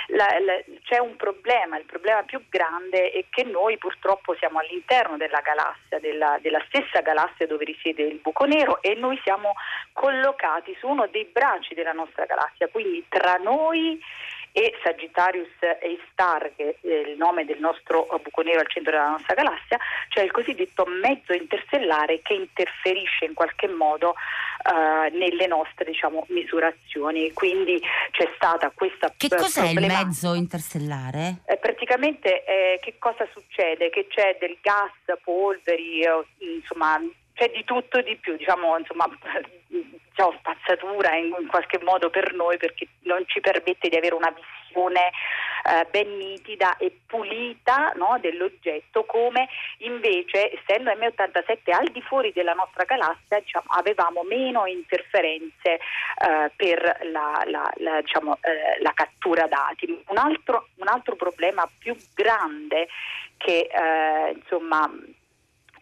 la, 0.08 0.28
la, 0.40 0.62
c'è 0.84 1.00
un 1.00 1.16
problema, 1.16 1.78
il 1.78 1.86
problema 1.86 2.24
più 2.24 2.44
grande 2.50 3.12
è 3.12 3.26
che 3.30 3.44
noi 3.44 3.78
purtroppo 3.78 4.36
siamo 4.36 4.60
all'interno 4.60 5.18
della 5.18 5.42
galassia, 5.42 6.00
della, 6.00 6.38
della 6.42 6.64
stessa 6.68 7.02
galassia 7.02 7.48
dove 7.48 7.66
risiede 7.66 8.04
il 8.04 8.20
buco 8.22 8.46
nero 8.46 8.82
e 8.82 8.96
noi 8.96 9.20
siamo 9.24 9.54
collocati 9.94 10.76
su 10.80 10.88
uno 10.88 11.08
dei 11.08 11.26
bracci 11.26 11.74
della 11.74 11.94
nostra 11.94 12.26
galassia, 12.26 12.68
quindi 12.68 13.06
tra 13.08 13.36
noi 13.36 14.00
e 14.52 14.74
Sagittarius 14.84 15.50
A 15.62 15.78
Star, 16.12 16.52
che 16.56 16.78
è 16.82 16.88
il 16.88 17.18
nome 17.18 17.46
del 17.46 17.60
nostro 17.60 18.08
buco 18.22 18.42
nero 18.42 18.60
al 18.60 18.70
centro 18.70 18.92
della 18.92 19.10
nostra 19.10 19.34
galassia, 19.34 19.78
cioè 20.10 20.24
il 20.24 20.32
cosiddetto 20.32 20.86
mezzo 20.86 21.34
interstellare 21.34 22.22
che 22.22 22.34
interferisce 22.34 23.26
in 23.26 23.34
qualche 23.34 23.68
modo 23.68 24.10
uh, 24.10 25.18
nelle 25.18 25.48
nostre 25.48 25.86
diciamo, 25.86 26.26
misurazioni. 26.30 27.32
Quindi 27.34 27.82
c'è 28.12 28.30
stata 28.36 28.72
questa 28.72 29.14
Che 29.16 29.30
cos'è 29.30 29.70
il 29.70 29.86
mezzo 29.86 30.34
interstellare? 30.34 31.42
Eh, 31.46 31.58
praticamente 31.58 32.44
eh, 32.44 32.80
che 32.82 32.96
cosa 33.00 33.28
succede? 33.32 33.90
Che 33.90 34.08
c'è 34.08 34.38
del 34.40 34.58
gas, 34.62 34.92
polveri, 35.24 36.02
eh, 36.02 36.26
insomma 36.40 37.00
c'è 37.34 37.50
di 37.50 37.64
tutto 37.64 37.98
e 37.98 38.04
di 38.04 38.18
più, 38.18 38.36
diciamo, 38.36 38.78
insomma, 38.78 39.10
diciamo, 39.72 40.38
spazzatura 40.40 41.16
in, 41.16 41.34
in, 41.40 41.48
qualche 41.48 41.80
modo 41.84 42.10
per 42.10 42.34
noi 42.34 42.58
perché 42.58 42.88
non 43.04 43.24
ci 43.28 43.40
permette 43.40 43.88
di 43.88 43.96
avere 43.96 44.16
una 44.16 44.32
visione 44.32 45.12
eh, 45.64 45.88
ben 45.90 46.18
nitida 46.18 46.78
e 46.78 46.92
pulita 47.06 47.94
no, 47.96 48.18
dell'oggetto 48.20 49.06
come 49.06 49.48
invece 49.80 50.60
essendo 50.60 50.92
M87 50.92 51.72
al 51.72 51.88
di 51.88 52.02
fuori 52.02 52.32
della 52.34 52.54
nostra 52.54 52.84
galassia 52.84 53.40
diciamo, 53.40 53.66
avevamo 53.70 54.24
meno 54.24 54.66
interferenze 54.66 55.74
eh, 55.74 56.52
per 56.56 57.00
la, 57.12 57.44
la, 57.46 57.72
la, 57.78 58.02
diciamo, 58.02 58.38
eh, 58.42 58.82
la, 58.82 58.92
cattura 58.94 59.48
dati. 59.48 60.04
Un 60.08 60.18
altro, 60.18 60.68
un 60.76 60.88
altro 60.88 61.16
problema 61.16 61.70
più 61.80 61.96
grande 62.14 62.88
che 63.38 63.70
eh, 63.72 64.32
insomma 64.36 64.90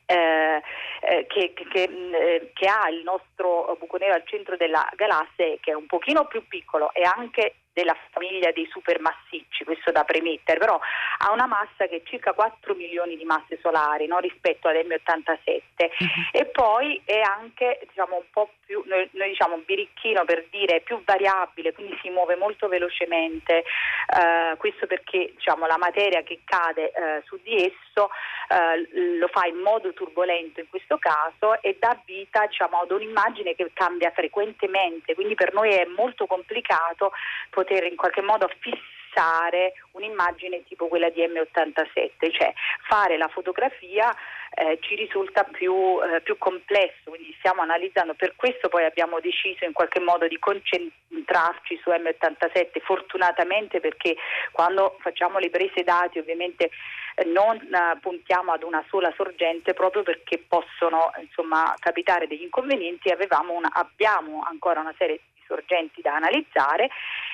eh, 0.06 0.62
eh, 1.02 1.26
che, 1.28 1.54
che, 1.54 1.84
eh, 1.84 2.52
che, 2.54 2.68
ha 2.68 2.90
il 2.90 3.04
nostro 3.04 3.76
buco 3.80 3.98
nero 3.98 4.14
al 4.14 4.24
centro 4.26 4.58
della 4.58 4.88
galassia, 4.96 5.56
che 5.60 5.72
è 5.72 5.74
un 5.74 5.86
pochino 5.86 6.26
più 6.28 6.48
piccolo 6.48 6.94
e 6.94 7.04
anche 7.04 7.56
della 7.80 7.96
famiglia 8.12 8.52
dei 8.52 8.68
supermassicci, 8.70 9.64
questo 9.64 9.92
da 9.92 10.04
premettere, 10.04 10.60
però 10.60 10.78
ha 11.20 11.32
una 11.32 11.48
massa 11.48 11.88
che 11.88 11.98
è 11.98 12.02
circa 12.04 12.34
4 12.34 12.76
milioni 12.76 13.16
di 13.16 13.24
masse 13.24 13.58
solari 13.62 14.06
no? 14.06 14.20
rispetto 14.20 14.68
ad 14.68 14.76
M87 14.76 15.62
uh-huh. 15.78 16.08
e 16.32 16.46
poi 16.48 17.02
è 17.06 17.22
anche 17.22 17.80
diciamo, 17.88 18.18
un 18.18 18.30
po' 18.32 18.52
più, 18.66 18.84
noi, 18.86 19.08
noi 19.14 19.30
diciamo 19.30 19.58
birichino 19.66 20.26
per 20.26 20.46
dire 20.50 20.82
più 20.82 21.02
variabile, 21.06 21.74
quindi 21.74 21.98
si 22.02 22.10
muove 22.10 22.36
molto 22.36 22.68
velocemente, 22.68 23.64
uh, 23.64 24.58
questo 24.58 24.86
perché 24.86 25.32
diciamo, 25.36 25.66
la 25.66 25.78
materia 25.78 26.22
che 26.22 26.42
cade 26.44 26.92
uh, 26.94 27.26
su 27.26 27.40
di 27.42 27.56
esso 27.56 28.10
uh, 28.10 29.18
lo 29.18 29.28
fa 29.28 29.48
in 29.48 29.58
modo 29.58 29.94
turbolento 29.94 30.60
in 30.60 30.68
questo 30.70 30.98
caso 30.98 31.62
e 31.62 31.78
dà 31.80 31.98
vita 32.06 32.46
diciamo, 32.46 32.80
ad 32.80 32.92
un'immagine 32.92 33.56
che 33.56 33.72
cambia 33.74 34.12
frequentemente, 34.12 35.16
quindi 35.16 35.36
per 35.36 35.54
noi 35.54 35.72
è 35.72 35.86
molto 35.86 36.26
complicato 36.26 37.12
poter 37.50 37.69
in 37.76 37.96
qualche 37.96 38.22
modo 38.22 38.50
fissare 38.60 39.74
un'immagine 39.92 40.64
tipo 40.66 40.88
quella 40.88 41.10
di 41.10 41.22
M87, 41.22 42.32
cioè 42.32 42.54
fare 42.88 43.18
la 43.18 43.28
fotografia 43.28 44.16
eh, 44.52 44.78
ci 44.82 44.96
risulta 44.96 45.44
più, 45.44 45.74
eh, 46.02 46.22
più, 46.22 46.38
complesso, 46.38 47.10
quindi 47.10 47.34
stiamo 47.38 47.62
analizzando, 47.62 48.14
per 48.14 48.36
questo 48.36 48.68
poi 48.68 48.84
abbiamo 48.86 49.20
deciso 49.20 49.66
in 49.66 49.74
qualche 49.74 50.00
modo 50.00 50.28
di 50.28 50.38
concentrarci 50.40 51.80
su 51.82 51.90
M87, 51.90 52.82
fortunatamente 52.82 53.80
perché 53.80 54.16
quando 54.52 54.98
facciamo 55.00 55.40
le 55.40 55.50
prese 55.50 55.84
dati 55.84 56.20
ovviamente 56.20 56.72
eh, 57.16 57.26
non 57.26 57.58
eh, 57.58 57.98
puntiamo 58.02 58.52
ad 58.52 58.64
una 58.64 58.84
sola 58.90 59.14
sorgente 59.16 59.74
proprio 59.74 60.04
perché 60.04 60.40
possono 60.40 61.12
insomma, 61.20 61.74
capitare 61.80 62.28
degli 62.28 62.44
inconvenienti, 62.44 63.14
una, 63.50 63.70
abbiamo 63.72 64.44
ancora 64.48 64.80
una 64.80 64.94
serie 64.98 65.20
di 65.34 65.44
sorgenti 65.46 66.02
da 66.02 66.16
analizzare 66.16 66.90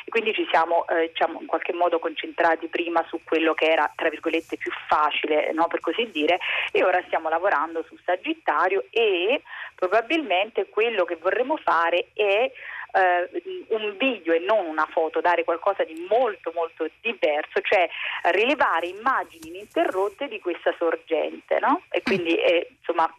e 0.06 0.10
quindi 0.10 0.34
ci 0.34 0.48
siamo 0.50 0.88
eh, 0.88 1.08
diciamo, 1.08 1.42
in 1.42 1.48
qualche 1.48 1.74
modo 1.74 2.00
concentrati 2.00 2.68
prima 2.68 3.04
su 3.10 3.20
quello 3.24 3.54
che 3.54 3.66
era 3.66 3.92
tra 3.96 4.10
virgolette 4.10 4.56
più 4.58 4.72
facile 4.88 5.52
no, 5.52 5.68
per 5.68 5.80
così 5.80 6.10
dire 6.12 6.40
e 6.72 6.84
ora 6.84 7.02
stiamo 7.08 7.28
lavorando 7.28 7.84
su 7.88 7.98
Sagittario 8.06 8.86
e 8.92 9.42
probabilmente 9.76 10.68
quello 10.70 11.06
che 11.06 11.16
vorremmo 11.16 11.58
fare 11.58 12.10
è 12.14 12.52
eh, 12.96 13.66
un 13.70 13.96
video 13.98 14.34
e 14.34 14.40
non 14.40 14.66
una 14.68 14.88
foto, 14.90 15.20
dare 15.20 15.44
qualcosa 15.44 15.84
di 15.84 16.06
molto 16.08 16.52
molto 16.56 16.88
diverso, 17.02 17.60
cioè 17.62 17.90
rilevare 18.32 18.88
immagini 18.88 19.50
ininterrotte 19.50 20.28
di 20.28 20.40
questa 20.40 20.74
sorgente, 20.78 21.60
no? 21.60 21.82
E 21.90 22.02
quindi 22.02 22.36
eh, 22.38 22.76
insomma 22.78 23.14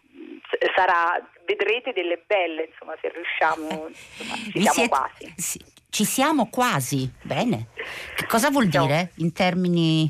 sarà, 0.75 1.21
vedrete 1.45 1.93
delle 1.93 2.21
belle, 2.25 2.69
insomma, 2.71 2.95
se 3.01 3.09
riusciamo, 3.09 3.87
insomma, 3.87 4.35
ci 4.35 4.61
siamo 4.61 4.71
siete, 4.71 4.89
quasi. 4.89 5.33
Sì, 5.35 5.59
ci 5.97 6.05
siamo 6.05 6.47
quasi, 6.51 7.11
bene. 7.23 7.69
Che 8.15 8.27
cosa 8.27 8.51
vuol 8.51 8.67
dire 8.67 9.13
in 9.15 9.33
termini 9.33 10.07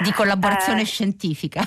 di 0.00 0.10
collaborazione 0.10 0.80
eh, 0.80 0.84
scientifica? 0.84 1.62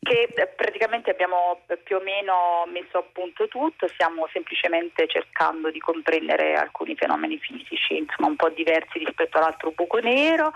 Che 0.00 0.32
eh, 0.34 0.46
praticamente 0.48 1.08
abbiamo 1.12 1.60
più 1.84 1.94
o 1.94 2.00
meno 2.00 2.66
messo 2.66 2.98
a 2.98 3.04
punto 3.12 3.46
tutto, 3.46 3.86
stiamo 3.86 4.28
semplicemente 4.32 5.06
cercando 5.06 5.70
di 5.70 5.78
comprendere 5.78 6.56
alcuni 6.56 6.96
fenomeni 6.96 7.38
fisici, 7.38 7.98
insomma 7.98 8.30
un 8.30 8.34
po' 8.34 8.48
diversi 8.48 8.98
rispetto 8.98 9.38
all'altro 9.38 9.70
buco 9.70 9.98
nero. 9.98 10.52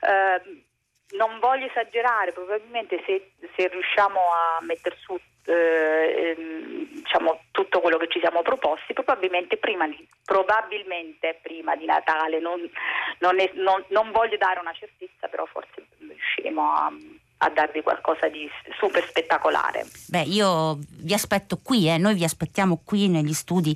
Eh, 0.00 0.62
non 1.16 1.40
voglio 1.40 1.66
esagerare, 1.66 2.30
probabilmente 2.30 3.02
se, 3.04 3.32
se 3.56 3.66
riusciamo 3.66 4.20
a 4.20 4.64
mettere 4.64 4.96
su 5.00 5.18
eh, 5.46 6.36
ehm, 6.38 6.79
diciamo, 7.10 7.40
tutto 7.50 7.80
quello 7.80 7.98
che 7.98 8.06
ci 8.08 8.20
siamo 8.20 8.42
proposti, 8.42 8.92
probabilmente 8.92 9.56
prima 9.56 9.88
di, 9.88 10.06
probabilmente 10.24 11.40
prima 11.42 11.74
di 11.74 11.84
Natale, 11.84 12.38
non, 12.38 12.60
non, 13.18 13.40
è, 13.40 13.50
non, 13.54 13.84
non 13.88 14.12
voglio 14.12 14.36
dare 14.36 14.60
una 14.60 14.72
certezza, 14.72 15.26
però 15.26 15.44
forse 15.46 15.86
riusciremo 15.98 16.72
a 16.72 16.92
a 17.42 17.50
darvi 17.50 17.82
qualcosa 17.82 18.28
di 18.28 18.48
super 18.78 19.04
spettacolare. 19.06 19.86
Beh, 20.08 20.22
io 20.22 20.78
vi 20.98 21.14
aspetto 21.14 21.58
qui, 21.62 21.88
eh. 21.88 21.96
noi 21.96 22.14
vi 22.14 22.24
aspettiamo 22.24 22.82
qui 22.84 23.08
negli 23.08 23.32
studi 23.32 23.74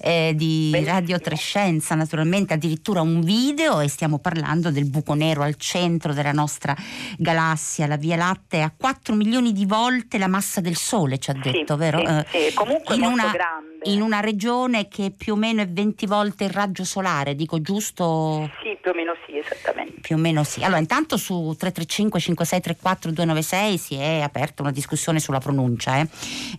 eh, 0.00 0.32
di 0.34 0.68
Bellissimo. 0.70 0.94
Radio 0.94 1.20
Trescenza, 1.20 1.94
naturalmente 1.94 2.54
addirittura 2.54 3.00
un 3.00 3.22
video 3.22 3.80
e 3.80 3.88
stiamo 3.88 4.18
parlando 4.18 4.70
del 4.70 4.84
buco 4.84 5.14
nero 5.14 5.42
al 5.42 5.56
centro 5.56 6.12
della 6.12 6.32
nostra 6.32 6.74
galassia, 7.16 7.86
la 7.86 7.96
Via 7.96 8.16
Lattea, 8.16 8.66
a 8.66 8.72
4 8.76 9.14
milioni 9.14 9.52
di 9.52 9.64
volte 9.64 10.18
la 10.18 10.28
massa 10.28 10.60
del 10.60 10.76
Sole, 10.76 11.18
ci 11.18 11.30
ha 11.30 11.34
detto, 11.34 11.72
sì, 11.72 11.78
vero? 11.78 11.98
Sì, 11.98 12.36
eh, 12.36 12.48
sì. 12.48 12.54
comunque 12.54 12.94
in 12.96 13.00
molto 13.00 13.14
una, 13.14 13.30
grande. 13.30 13.75
In 13.84 14.00
una 14.00 14.20
regione 14.20 14.88
che 14.88 15.12
più 15.16 15.34
o 15.34 15.36
meno 15.36 15.62
è 15.62 15.68
20 15.68 16.06
volte 16.06 16.44
il 16.44 16.50
raggio 16.50 16.84
solare, 16.84 17.34
dico 17.34 17.60
giusto? 17.60 18.50
Sì, 18.62 18.76
più 18.80 18.90
o 18.90 18.94
meno 18.94 19.14
sì, 19.26 19.38
esattamente. 19.38 20.00
Più 20.00 20.16
o 20.16 20.18
meno 20.18 20.42
sì. 20.44 20.64
Allora, 20.64 20.80
intanto 20.80 21.16
su 21.16 21.54
335 21.56 22.18
5634 22.20 23.10
296 23.12 23.78
si 23.78 23.94
è 23.94 24.20
aperta 24.20 24.62
una 24.62 24.72
discussione 24.72 25.20
sulla 25.20 25.38
pronuncia. 25.38 26.00
Eh? 26.00 26.08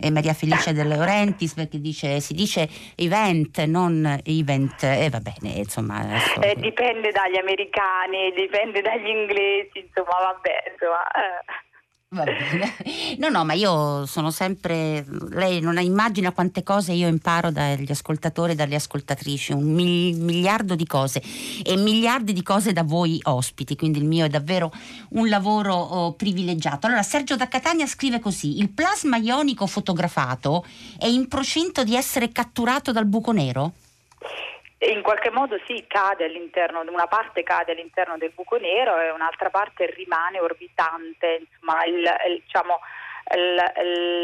E 0.00 0.10
Maria 0.10 0.32
Felice 0.32 0.72
De 0.72 0.84
Laurentiis 0.84 1.54
perché 1.54 1.80
dice, 1.80 2.20
si 2.20 2.34
dice 2.34 2.68
event, 2.96 3.62
non 3.64 4.20
event, 4.24 4.82
e 4.82 5.04
eh, 5.04 5.10
va 5.10 5.20
bene, 5.20 5.58
insomma. 5.58 5.96
Adesso... 5.98 6.40
Eh, 6.40 6.54
dipende 6.56 7.10
dagli 7.10 7.36
americani, 7.36 8.32
dipende 8.34 8.80
dagli 8.80 9.08
inglesi, 9.08 9.84
insomma, 9.84 10.16
vabbè, 10.32 10.72
insomma. 10.72 11.02
Va 12.10 12.24
bene. 12.24 12.74
No, 13.18 13.28
no, 13.28 13.44
ma 13.44 13.52
io 13.52 14.06
sono 14.06 14.30
sempre. 14.30 15.04
Lei 15.28 15.60
non 15.60 15.78
immagina 15.78 16.32
quante 16.32 16.62
cose 16.62 16.92
io 16.92 17.06
imparo 17.06 17.50
dagli 17.50 17.90
ascoltatori 17.90 18.52
e 18.52 18.54
dalle 18.54 18.76
ascoltatrici, 18.76 19.52
un 19.52 19.74
miliardo 19.74 20.74
di 20.74 20.86
cose 20.86 21.22
e 21.62 21.76
miliardi 21.76 22.32
di 22.32 22.42
cose 22.42 22.72
da 22.72 22.82
voi 22.82 23.20
ospiti, 23.24 23.76
quindi 23.76 23.98
il 23.98 24.06
mio 24.06 24.24
è 24.24 24.30
davvero 24.30 24.72
un 25.10 25.28
lavoro 25.28 25.74
oh, 25.74 26.12
privilegiato. 26.14 26.86
Allora, 26.86 27.02
Sergio 27.02 27.36
da 27.36 27.46
Catania 27.46 27.86
scrive 27.86 28.20
così: 28.20 28.58
il 28.58 28.70
plasma 28.70 29.18
ionico 29.18 29.66
fotografato 29.66 30.64
è 30.98 31.06
in 31.06 31.28
procinto 31.28 31.84
di 31.84 31.94
essere 31.94 32.32
catturato 32.32 32.90
dal 32.90 33.04
buco 33.04 33.32
nero? 33.32 33.72
In 34.80 35.02
qualche 35.02 35.30
modo 35.30 35.58
sì, 35.66 35.84
cade 35.88 36.24
all'interno, 36.24 36.80
una 36.80 37.06
parte 37.06 37.42
cade 37.42 37.72
all'interno 37.72 38.16
del 38.16 38.32
buco 38.34 38.58
nero 38.58 38.98
e 39.00 39.10
un'altra 39.10 39.50
parte 39.50 39.86
rimane 39.86 40.38
orbitante, 40.38 41.46
insomma 41.50 41.84
il, 41.84 42.02
il, 42.28 42.42
diciamo, 42.44 42.78
la, 43.36 43.72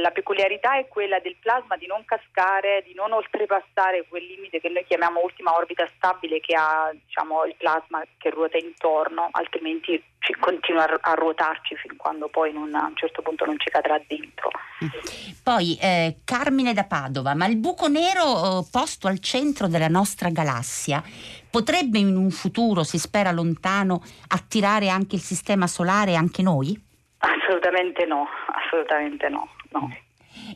la 0.01 0.11
peculiarità 0.11 0.79
è 0.79 0.89
quella 0.89 1.19
del 1.19 1.37
plasma 1.41 1.77
di 1.77 1.87
non 1.87 2.05
cascare, 2.05 2.83
di 2.87 2.95
non 2.95 3.13
oltrepassare 3.13 4.07
quel 4.09 4.25
limite 4.25 4.61
che 4.61 4.69
noi 4.69 4.85
chiamiamo 4.87 5.21
ultima 5.23 5.55
orbita 5.55 5.89
stabile 5.97 6.41
che 6.41 6.55
ha 6.55 6.91
diciamo, 6.93 7.45
il 7.45 7.55
plasma 7.57 8.03
che 8.19 8.31
ruota 8.31 8.57
intorno, 8.57 9.29
altrimenti 9.33 10.03
continua 10.41 10.85
a 11.01 11.13
ruotarci 11.13 11.77
fin 11.77 11.97
quando 11.97 12.29
poi 12.29 12.53
non, 12.53 12.75
a 12.75 12.87
un 12.87 12.97
certo 12.97 13.21
punto 13.21 13.45
non 13.45 13.59
ci 13.59 13.69
cadrà 13.69 14.01
dentro. 14.07 14.51
Poi 15.43 15.77
eh, 15.81 16.21
Carmine 16.25 16.73
da 16.73 16.85
Padova, 16.85 17.35
ma 17.35 17.47
il 17.47 17.57
buco 17.57 17.89
nero 17.89 18.61
eh, 18.61 18.67
posto 18.71 19.07
al 19.07 19.19
centro 19.19 19.69
della 19.69 19.89
nostra 19.89 20.31
galassia 20.31 21.03
potrebbe 21.51 21.99
in 21.99 22.17
un 22.17 22.31
futuro, 22.31 22.85
si 22.85 22.99
spera 22.99 23.31
lontano, 23.33 24.03
attirare 24.29 24.89
anche 24.89 25.17
il 25.17 25.23
sistema 25.23 25.67
solare 25.67 26.13
e 26.13 26.17
anche 26.17 26.43
noi? 26.43 26.93
Assolutamente 27.25 28.05
no, 28.05 28.27
assolutamente 28.53 29.29
no. 29.31 29.49
no. 29.71 29.91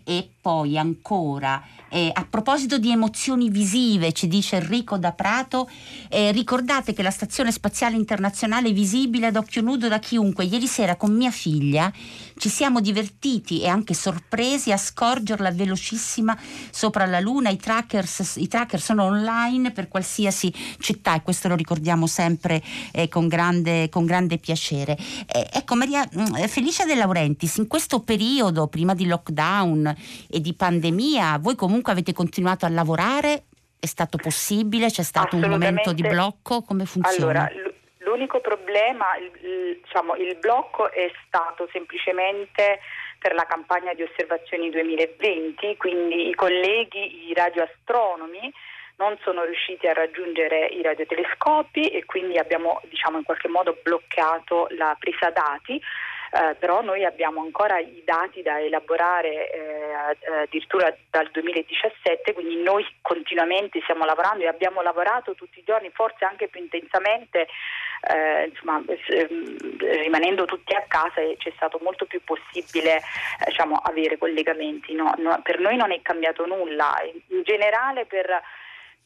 E 0.04 0.28
poi 0.40 0.76
ancora, 0.76 1.62
eh, 1.88 2.10
a 2.12 2.26
proposito 2.28 2.78
di 2.78 2.90
emozioni 2.90 3.48
visive, 3.48 4.12
ci 4.12 4.28
dice 4.28 4.56
Enrico 4.56 4.98
da 4.98 5.12
Prato, 5.12 5.68
eh, 6.10 6.30
ricordate 6.32 6.92
che 6.92 7.02
la 7.02 7.10
Stazione 7.10 7.52
Spaziale 7.52 7.96
Internazionale 7.96 8.68
è 8.68 8.72
visibile 8.72 9.26
ad 9.26 9.36
occhio 9.36 9.62
nudo 9.62 9.88
da 9.88 9.98
chiunque. 9.98 10.44
Ieri 10.44 10.66
sera 10.66 10.96
con 10.96 11.14
mia 11.14 11.30
figlia 11.30 11.90
ci 12.38 12.48
siamo 12.48 12.80
divertiti 12.80 13.60
e 13.60 13.68
anche 13.68 13.94
sorpresi 13.94 14.72
a 14.72 14.76
scorgerla 14.76 15.50
velocissima 15.50 16.36
sopra 16.70 17.04
la 17.04 17.20
Luna. 17.20 17.50
I 17.50 17.56
trackers, 17.56 18.36
i 18.36 18.48
tracker 18.48 18.80
sono 18.80 19.04
online 19.04 19.72
per 19.72 19.88
qualsiasi 19.88 20.52
città 20.78 21.14
e 21.14 21.22
questo 21.22 21.48
lo 21.48 21.54
ricordiamo 21.54 22.06
sempre 22.06 22.62
eh, 22.92 23.08
con, 23.08 23.28
grande, 23.28 23.88
con, 23.88 24.06
grande, 24.06 24.38
piacere. 24.38 24.96
Eh, 25.26 25.48
ecco 25.52 25.74
Maria 25.74 26.08
mm, 26.16 26.44
Felicia 26.46 26.84
De 26.84 26.94
Laurentiis, 26.94 27.56
in 27.56 27.66
questo 27.66 28.00
periodo 28.00 28.68
prima 28.68 28.94
di 28.94 29.06
lockdown 29.06 29.94
e 30.28 30.40
di 30.40 30.54
pandemia, 30.54 31.38
voi 31.38 31.56
comunque 31.56 31.92
avete 31.92 32.12
continuato 32.12 32.64
a 32.64 32.68
lavorare? 32.68 33.44
È 33.80 33.86
stato 33.86 34.16
possibile? 34.16 34.90
C'è 34.90 35.02
stato 35.02 35.36
un 35.36 35.48
momento 35.48 35.92
di 35.92 36.02
blocco? 36.02 36.62
Come 36.62 36.84
funziona? 36.84 37.16
Allora, 37.16 37.48
l'unico 38.08 38.40
problema, 38.40 39.16
il, 39.16 39.80
diciamo, 39.82 40.16
il 40.16 40.36
blocco 40.36 40.90
è 40.90 41.10
stato 41.26 41.68
semplicemente 41.70 42.80
per 43.18 43.34
la 43.34 43.44
campagna 43.44 43.92
di 43.92 44.02
osservazioni 44.02 44.70
2020, 44.70 45.76
quindi 45.76 46.28
i 46.28 46.34
colleghi, 46.34 47.28
i 47.28 47.34
radioastronomi 47.34 48.52
non 48.96 49.16
sono 49.22 49.44
riusciti 49.44 49.86
a 49.86 49.92
raggiungere 49.92 50.66
i 50.66 50.82
radiotelescopi 50.82 51.88
e 51.88 52.04
quindi 52.04 52.36
abbiamo 52.38 52.80
diciamo, 52.88 53.18
in 53.18 53.24
qualche 53.24 53.48
modo 53.48 53.78
bloccato 53.82 54.66
la 54.70 54.96
presa 54.98 55.30
dati. 55.30 55.80
Eh, 56.30 56.56
però 56.56 56.82
noi 56.82 57.04
abbiamo 57.04 57.40
ancora 57.40 57.78
i 57.78 58.02
dati 58.04 58.42
da 58.42 58.60
elaborare 58.60 59.50
eh, 59.50 59.92
addirittura 60.42 60.94
dal 61.10 61.30
2017, 61.30 62.34
quindi 62.34 62.62
noi 62.62 62.86
continuamente 63.00 63.80
stiamo 63.82 64.04
lavorando 64.04 64.44
e 64.44 64.48
abbiamo 64.48 64.82
lavorato 64.82 65.34
tutti 65.34 65.60
i 65.60 65.64
giorni, 65.64 65.90
forse 65.90 66.26
anche 66.26 66.48
più 66.48 66.60
intensamente, 66.60 67.48
eh, 68.02 68.50
insomma, 68.50 68.82
ehm, 68.86 69.56
rimanendo 69.78 70.44
tutti 70.44 70.74
a 70.74 70.84
casa 70.86 71.20
e 71.22 71.36
c'è 71.38 71.52
stato 71.56 71.78
molto 71.82 72.04
più 72.04 72.22
possibile 72.22 72.96
eh, 72.96 73.02
diciamo, 73.46 73.76
avere 73.76 74.18
collegamenti. 74.18 74.94
No? 74.94 75.14
No, 75.16 75.40
per 75.42 75.58
noi 75.60 75.76
non 75.76 75.92
è 75.92 76.02
cambiato 76.02 76.44
nulla, 76.44 76.94
in 77.28 77.42
generale 77.42 78.04
per 78.04 78.42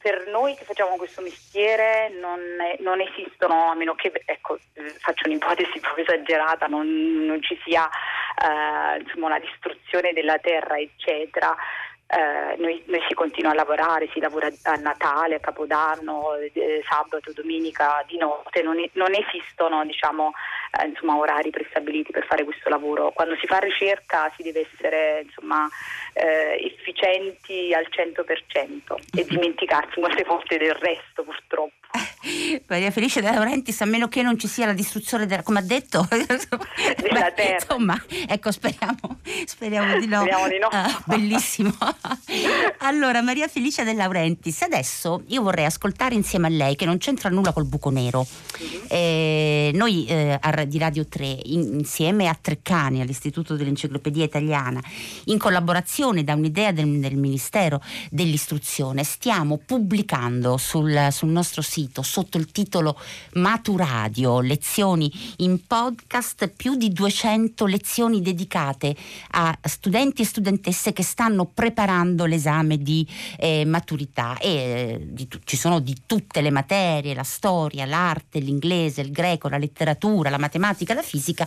per 0.03 0.27
noi 0.27 0.57
che 0.57 0.65
facciamo 0.65 0.97
questo 0.97 1.23
mestiere 1.23 2.11
non, 2.21 2.41
non 2.81 3.01
esistono, 3.01 3.71
a 3.71 3.75
meno 3.75 3.95
che, 3.95 4.12
ecco, 4.25 4.59
faccio 4.99 5.29
un'ipotesi 5.29 5.79
proprio 5.79 6.05
esagerata, 6.05 6.67
non, 6.67 7.25
non 7.25 7.41
ci 7.41 7.59
sia 7.65 7.88
eh, 7.88 9.01
insomma, 9.01 9.27
una 9.27 9.38
distruzione 9.38 10.12
della 10.12 10.38
terra, 10.38 10.77
eccetera. 10.77 11.55
Eh, 12.14 12.57
noi, 12.59 12.83
noi, 12.88 13.01
si 13.09 13.14
continua 13.14 13.53
a 13.53 13.55
lavorare, 13.55 14.07
si 14.12 14.20
lavora 14.20 14.46
a 14.64 14.75
Natale, 14.75 15.37
a 15.37 15.40
Capodanno, 15.40 16.35
eh, 16.35 16.85
sabato, 16.87 17.33
domenica, 17.33 18.05
di 18.07 18.18
notte, 18.18 18.61
non, 18.61 18.77
non 18.92 19.14
esistono 19.14 19.83
diciamo, 19.87 20.33
eh, 20.79 20.88
insomma, 20.88 21.16
orari 21.16 21.48
prestabiliti 21.48 22.11
per 22.12 22.27
fare 22.27 22.44
questo 22.44 22.68
lavoro. 22.68 23.12
Quando 23.12 23.35
si 23.37 23.46
fa 23.46 23.61
ricerca 23.61 24.31
si 24.37 24.42
deve 24.42 24.68
essere 24.70 25.22
insomma, 25.25 25.66
eh, 26.12 26.59
efficienti 26.62 27.72
al 27.72 27.87
100% 27.88 28.94
e 29.16 29.25
dimenticarsi 29.25 29.98
molte 29.98 30.25
volte 30.25 30.59
del 30.59 30.75
resto 30.75 31.22
purtroppo. 31.22 31.82
Maria 32.68 32.90
Felice 32.90 33.20
De 33.20 33.31
Laurentiis, 33.31 33.81
a 33.83 33.85
meno 33.85 34.09
che 34.09 34.22
non 34.22 34.38
ci 34.38 34.48
sia 34.48 34.66
la 34.66 34.72
distruzione 34.72 35.26
della, 35.26 35.42
come 35.42 35.59
ha 35.59 35.62
detto, 35.62 36.07
della 36.09 37.31
Beh, 37.31 37.35
terra. 37.35 37.55
Insomma, 37.61 38.02
ecco, 38.26 38.50
speriamo, 38.50 39.20
speriamo 39.44 39.98
di 39.98 40.07
no. 40.07 40.20
Speriamo 40.20 40.48
di 40.48 40.59
no. 40.59 40.68
Ah, 40.70 41.02
bellissimo. 41.05 41.72
allora, 42.78 43.20
Maria 43.22 43.48
Felice 43.48 43.85
De 43.85 43.92
Laurentiis, 43.92 44.62
adesso 44.62 45.22
io 45.26 45.42
vorrei 45.42 45.66
ascoltare 45.66 46.14
insieme 46.14 46.46
a 46.46 46.50
lei, 46.50 46.76
che 46.76 46.87
non 46.87 46.98
c'entra 46.98 47.28
nulla 47.28 47.52
col 47.52 47.66
buco 47.66 47.90
nero. 47.90 48.26
Mm-hmm. 48.26 48.85
Eh, 48.88 49.70
noi 49.74 50.07
eh, 50.07 50.38
di 50.66 50.78
Radio 50.78 51.07
3, 51.07 51.38
in, 51.44 51.74
insieme 51.74 52.28
a 52.28 52.37
Treccani, 52.40 53.00
all'Istituto 53.00 53.55
dell'Enciclopedia 53.55 54.24
Italiana, 54.24 54.81
in 55.24 55.38
collaborazione 55.38 56.24
da 56.24 56.35
un'idea 56.35 56.72
del, 56.72 57.00
del 57.00 57.16
Ministero 57.16 57.83
dell'Istruzione, 58.11 59.05
stiamo 59.05 59.59
pubblicando 59.59 60.57
sul, 60.57 61.09
sul 61.11 61.28
nostro 61.28 61.61
sito 61.62 61.82
sotto 62.03 62.38
il 62.38 62.51
titolo 62.53 62.99
Maturadio, 63.35 64.40
lezioni 64.40 65.11
in 65.38 65.66
podcast, 65.66 66.49
più 66.49 66.75
di 66.75 66.90
200 66.90 67.66
lezioni 67.66 68.21
dedicate 68.21 68.95
a 69.31 69.57
studenti 69.62 70.23
e 70.23 70.27
studentesse 70.27 70.92
che 70.92 71.03
stanno 71.03 71.47
preparando 71.47 72.25
l'esame 72.25 72.79
di 72.79 73.07
eh, 73.38 73.64
maturità 73.64 74.38
e 74.38 74.49
eh, 74.49 75.07
di, 75.11 75.29
ci 75.45 75.57
sono 75.57 75.81
di 75.81 76.03
tutte 76.07 76.40
le 76.40 76.51
materie, 76.51 77.14
la 77.14 77.23
storia, 77.23 77.87
l'arte, 77.87 78.38
l'inglese, 78.38 79.01
il 79.01 79.11
greco, 79.11 79.49
la 79.49 79.59
letteratura, 79.59 80.31
la 80.31 80.38
matematica, 80.38 80.95
la 80.95 81.03
fisica 81.03 81.47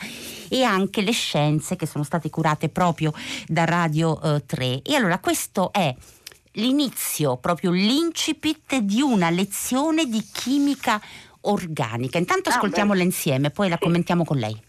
e 0.49 0.63
anche 0.63 1.01
le 1.01 1.11
scienze 1.11 1.75
che 1.75 1.85
sono 1.85 2.03
state 2.03 2.29
curate 2.29 2.69
proprio 2.69 3.13
da 3.47 3.65
Radio 3.65 4.21
eh, 4.21 4.45
3. 4.45 4.81
E 4.81 4.95
allora 4.95 5.19
questo 5.19 5.71
è 5.71 5.95
l'inizio, 6.55 7.37
proprio 7.37 7.71
l'incipit 7.71 8.77
di 8.77 9.01
una 9.01 9.29
lezione 9.29 10.05
di 10.05 10.23
chimica 10.31 11.01
organica. 11.41 12.17
Intanto 12.17 12.49
ah, 12.49 12.53
ascoltiamola 12.53 13.01
insieme, 13.01 13.49
poi 13.49 13.69
la 13.69 13.77
commentiamo 13.77 14.23
con 14.23 14.37
lei. 14.37 14.61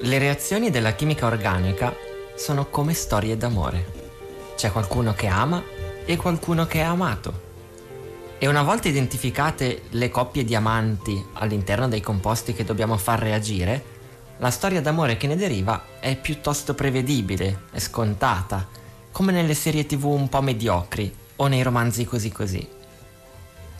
Le 0.00 0.18
reazioni 0.18 0.70
della 0.70 0.92
chimica 0.94 1.26
organica 1.26 1.94
sono 2.36 2.66
come 2.66 2.94
storie 2.94 3.36
d'amore. 3.36 4.04
C'è 4.54 4.70
qualcuno 4.70 5.14
che 5.14 5.26
ama 5.26 5.62
e 6.04 6.16
qualcuno 6.16 6.66
che 6.66 6.78
è 6.78 6.84
amato. 6.84 7.45
E 8.38 8.46
una 8.46 8.62
volta 8.62 8.88
identificate 8.88 9.84
le 9.90 10.10
coppie 10.10 10.44
di 10.44 10.54
amanti 10.54 11.24
all'interno 11.34 11.88
dei 11.88 12.02
composti 12.02 12.52
che 12.52 12.64
dobbiamo 12.64 12.98
far 12.98 13.18
reagire, 13.18 13.94
la 14.38 14.50
storia 14.50 14.82
d'amore 14.82 15.16
che 15.16 15.26
ne 15.26 15.36
deriva 15.36 15.82
è 15.98 16.14
piuttosto 16.16 16.74
prevedibile 16.74 17.62
e 17.72 17.80
scontata, 17.80 18.68
come 19.10 19.32
nelle 19.32 19.54
serie 19.54 19.86
tv 19.86 20.04
un 20.04 20.28
po' 20.28 20.42
mediocri 20.42 21.10
o 21.36 21.46
nei 21.46 21.62
romanzi 21.62 22.04
così 22.04 22.30
così. 22.30 22.68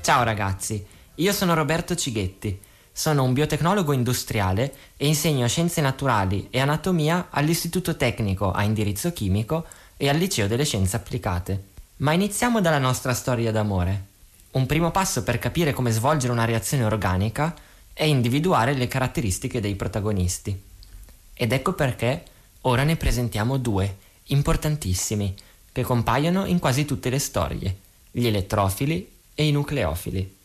Ciao 0.00 0.22
ragazzi, 0.22 0.82
io 1.16 1.32
sono 1.32 1.52
Roberto 1.52 1.94
Cighetti, 1.94 2.58
sono 2.90 3.24
un 3.24 3.34
biotecnologo 3.34 3.92
industriale 3.92 4.74
e 4.96 5.06
insegno 5.06 5.46
scienze 5.48 5.82
naturali 5.82 6.48
e 6.50 6.60
anatomia 6.60 7.26
all'Istituto 7.28 7.94
Tecnico 7.94 8.52
a 8.52 8.62
indirizzo 8.62 9.12
chimico 9.12 9.66
e 9.98 10.08
al 10.08 10.16
Liceo 10.16 10.46
delle 10.46 10.64
Scienze 10.64 10.96
Applicate. 10.96 11.64
Ma 11.96 12.12
iniziamo 12.12 12.62
dalla 12.62 12.78
nostra 12.78 13.12
storia 13.12 13.52
d'amore. 13.52 14.14
Un 14.52 14.66
primo 14.66 14.90
passo 14.90 15.22
per 15.22 15.38
capire 15.38 15.72
come 15.72 15.90
svolgere 15.90 16.32
una 16.32 16.44
reazione 16.44 16.84
organica 16.84 17.54
è 17.92 18.04
individuare 18.04 18.74
le 18.74 18.88
caratteristiche 18.88 19.60
dei 19.60 19.74
protagonisti. 19.74 20.62
Ed 21.34 21.52
ecco 21.52 21.74
perché 21.74 22.24
ora 22.62 22.82
ne 22.82 22.96
presentiamo 22.96 23.58
due, 23.58 23.96
importantissimi, 24.24 25.34
che 25.72 25.82
compaiono 25.82 26.46
in 26.46 26.58
quasi 26.58 26.84
tutte 26.84 27.10
le 27.10 27.18
storie, 27.18 27.76
gli 28.10 28.26
elettrofili 28.26 29.10
e 29.34 29.46
i 29.46 29.52
nucleofili. 29.52 30.36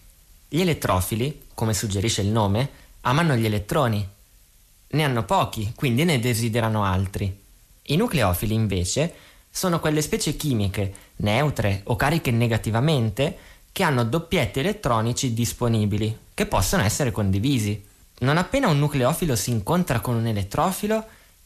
Gli 0.49 0.59
elettrofili, 0.59 1.43
come 1.53 1.73
suggerisce 1.73 2.21
il 2.21 2.27
nome, 2.27 2.69
amano 3.01 3.35
gli 3.35 3.45
elettroni. 3.45 4.05
Ne 4.87 5.03
hanno 5.03 5.23
pochi, 5.23 5.71
quindi 5.75 6.03
ne 6.03 6.19
desiderano 6.19 6.83
altri. 6.83 7.33
I 7.83 7.95
nucleofili, 7.95 8.53
invece, 8.53 9.13
sono 9.49 9.79
quelle 9.79 10.01
specie 10.01 10.35
chimiche, 10.35 10.93
neutre 11.17 11.81
o 11.85 11.95
cariche 11.95 12.31
negativamente, 12.31 13.37
che 13.71 13.83
hanno 13.83 14.03
doppietti 14.03 14.59
elettronici 14.59 15.33
disponibili, 15.33 16.17
che 16.33 16.45
possono 16.45 16.83
essere 16.83 17.11
condivisi. 17.11 17.83
Non 18.19 18.37
appena 18.37 18.67
un 18.67 18.79
nucleofilo 18.79 19.35
si 19.35 19.51
incontra 19.51 19.99
con 19.99 20.15
un 20.15 20.27
elettrofilo, 20.27 21.05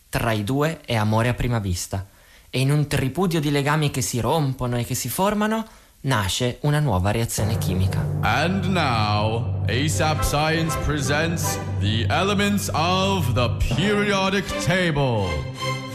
tra 0.10 0.32
i 0.32 0.44
due 0.44 0.82
è 0.86 0.96
amore 0.96 1.30
a 1.30 1.34
prima 1.34 1.60
vista. 1.60 2.06
E 2.50 2.60
in 2.60 2.72
un 2.72 2.88
tripudio 2.88 3.40
di 3.40 3.52
legami 3.52 3.92
che 3.92 4.02
si 4.02 4.20
rompono 4.20 4.78
e 4.78 4.86
che 4.86 4.96
si 4.96 5.10
formano, 5.10 5.66
nasce 6.02 6.58
una 6.62 6.80
nuova 6.80 7.12
reazione 7.12 7.58
chimica. 7.58 8.04
And 8.22 8.66
now, 8.66 9.64
ASAP 9.68 10.22
Science 10.24 10.76
presents 10.86 11.60
the 11.80 12.06
elements 12.10 12.70
of 12.74 13.34
the 13.34 13.50
periodic 13.76 14.46
table. 14.64 15.28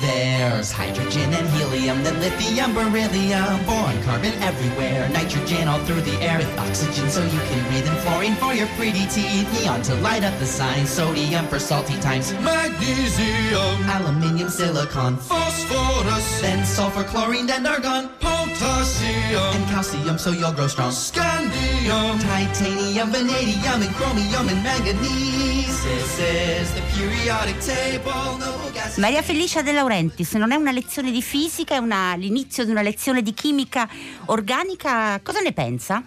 There's 0.01 0.73
hydrogen 0.73 1.35
and 1.35 1.47
helium, 1.51 2.03
then 2.03 2.19
lithium, 2.21 2.73
beryllium, 2.73 3.65
boron, 3.67 4.03
carbon 4.03 4.33
everywhere, 4.43 5.09
nitrogen 5.11 5.69
all 5.69 5.79
through 5.81 6.01
the 6.01 6.17
air, 6.23 6.39
with 6.39 6.59
oxygen 6.59 7.11
so 7.11 7.23
you 7.23 7.41
can 7.51 7.61
breathe, 7.69 7.87
and 7.87 7.99
fluorine 7.99 8.35
for 8.37 8.55
your 8.55 8.69
pretty 8.79 9.07
teeth, 9.07 9.49
neon 9.61 9.83
to 9.83 9.95
light 9.97 10.25
up 10.25 10.37
the 10.39 10.47
signs, 10.47 10.89
sodium 10.89 11.47
for 11.49 11.59
salty 11.59 11.99
times, 12.01 12.33
magnesium, 12.41 13.77
aluminium, 13.91 14.49
silicon, 14.49 15.17
phosphorus, 15.19 16.41
then 16.41 16.65
sulfur, 16.65 17.05
chlorine, 17.05 17.51
and 17.51 17.67
argon, 17.67 18.09
potassium 18.21 18.41
potassium, 18.61 19.55
and 19.57 19.65
calcium 19.71 20.19
so 20.19 20.31
you'll 20.31 20.53
grow 20.53 20.69
strong. 20.69 20.91
scandium, 20.91 22.21
Titanium, 22.21 23.11
vanadium, 23.11 23.83
and 23.83 23.95
chromium, 23.95 24.49
and 24.49 24.63
manganese. 24.63 25.83
This 25.85 26.19
is 26.19 26.75
the 26.75 26.83
periodic 26.93 27.59
table. 27.61 28.39
No 28.39 28.53
gas. 28.75 28.99
Maria 28.99 29.23
Felicia 29.23 29.63
De 29.63 29.73
Laurentiis, 29.91 30.35
non 30.35 30.53
è 30.53 30.55
una 30.55 30.71
lezione 30.71 31.11
di 31.11 31.21
fisica, 31.21 31.75
è 31.75 31.79
una- 31.79 32.15
l'inizio 32.15 32.65
di 32.65 32.71
una 32.71 32.83
lezione 32.83 33.23
di 33.23 33.35
chimica 33.35 33.89
organica. 34.27 35.21
Cosa 35.21 35.41
ne 35.41 35.53
pensa? 35.53 36.03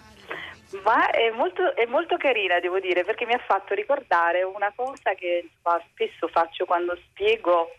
Ma 0.82 1.10
è 1.10 1.30
molto, 1.30 1.76
è 1.76 1.84
molto 1.84 2.16
carina, 2.16 2.58
devo 2.60 2.80
dire, 2.80 3.04
perché 3.04 3.26
mi 3.26 3.34
ha 3.34 3.42
fatto 3.46 3.74
ricordare 3.74 4.42
una 4.42 4.72
cosa 4.74 5.14
che 5.14 5.50
spesso 5.92 6.28
faccio 6.28 6.64
quando 6.64 6.98
spiego, 7.10 7.74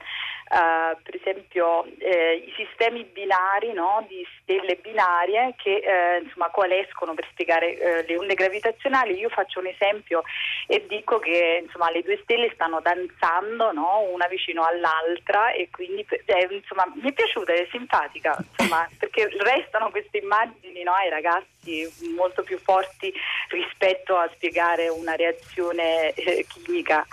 eh, 0.47 0.97
per 1.01 1.15
esempio, 1.15 1.85
eh, 1.97 2.43
i 2.45 2.53
sistemi 2.55 3.03
binari 3.03 3.73
no, 3.73 4.05
di 4.07 4.23
stelle 4.41 4.75
binarie 4.75 5.55
che 5.57 5.77
eh, 5.77 6.21
insomma, 6.21 6.49
coalescono 6.49 7.15
per 7.15 7.27
spiegare 7.31 7.75
eh, 7.77 8.05
le 8.05 8.17
onde 8.17 8.35
gravitazionali. 8.35 9.17
Io 9.17 9.29
faccio 9.29 9.59
un 9.59 9.67
esempio 9.67 10.21
e 10.67 10.85
dico 10.87 11.17
che 11.17 11.61
insomma, 11.63 11.89
le 11.89 12.03
due 12.03 12.19
stelle 12.21 12.51
stanno 12.53 12.79
danzando 12.79 13.71
no, 13.71 14.01
una 14.11 14.27
vicino 14.27 14.63
all'altra 14.63 15.51
e 15.51 15.69
quindi 15.71 16.05
eh, 16.25 16.47
insomma, 16.51 16.85
mi 16.93 17.09
è 17.09 17.13
piaciuta, 17.13 17.51
è 17.51 17.67
simpatica, 17.71 18.37
insomma, 18.37 18.87
perché 18.99 19.27
restano 19.39 19.89
queste 19.89 20.19
immagini 20.19 20.83
no, 20.83 20.93
ai 20.93 21.09
ragazzi 21.09 21.91
molto 22.15 22.43
più 22.43 22.59
forti 22.59 23.11
rispetto 23.49 24.15
a 24.15 24.29
spiegare 24.35 24.89
una 24.89 25.15
reazione 25.15 26.13
eh, 26.13 26.45
chimica 26.47 27.03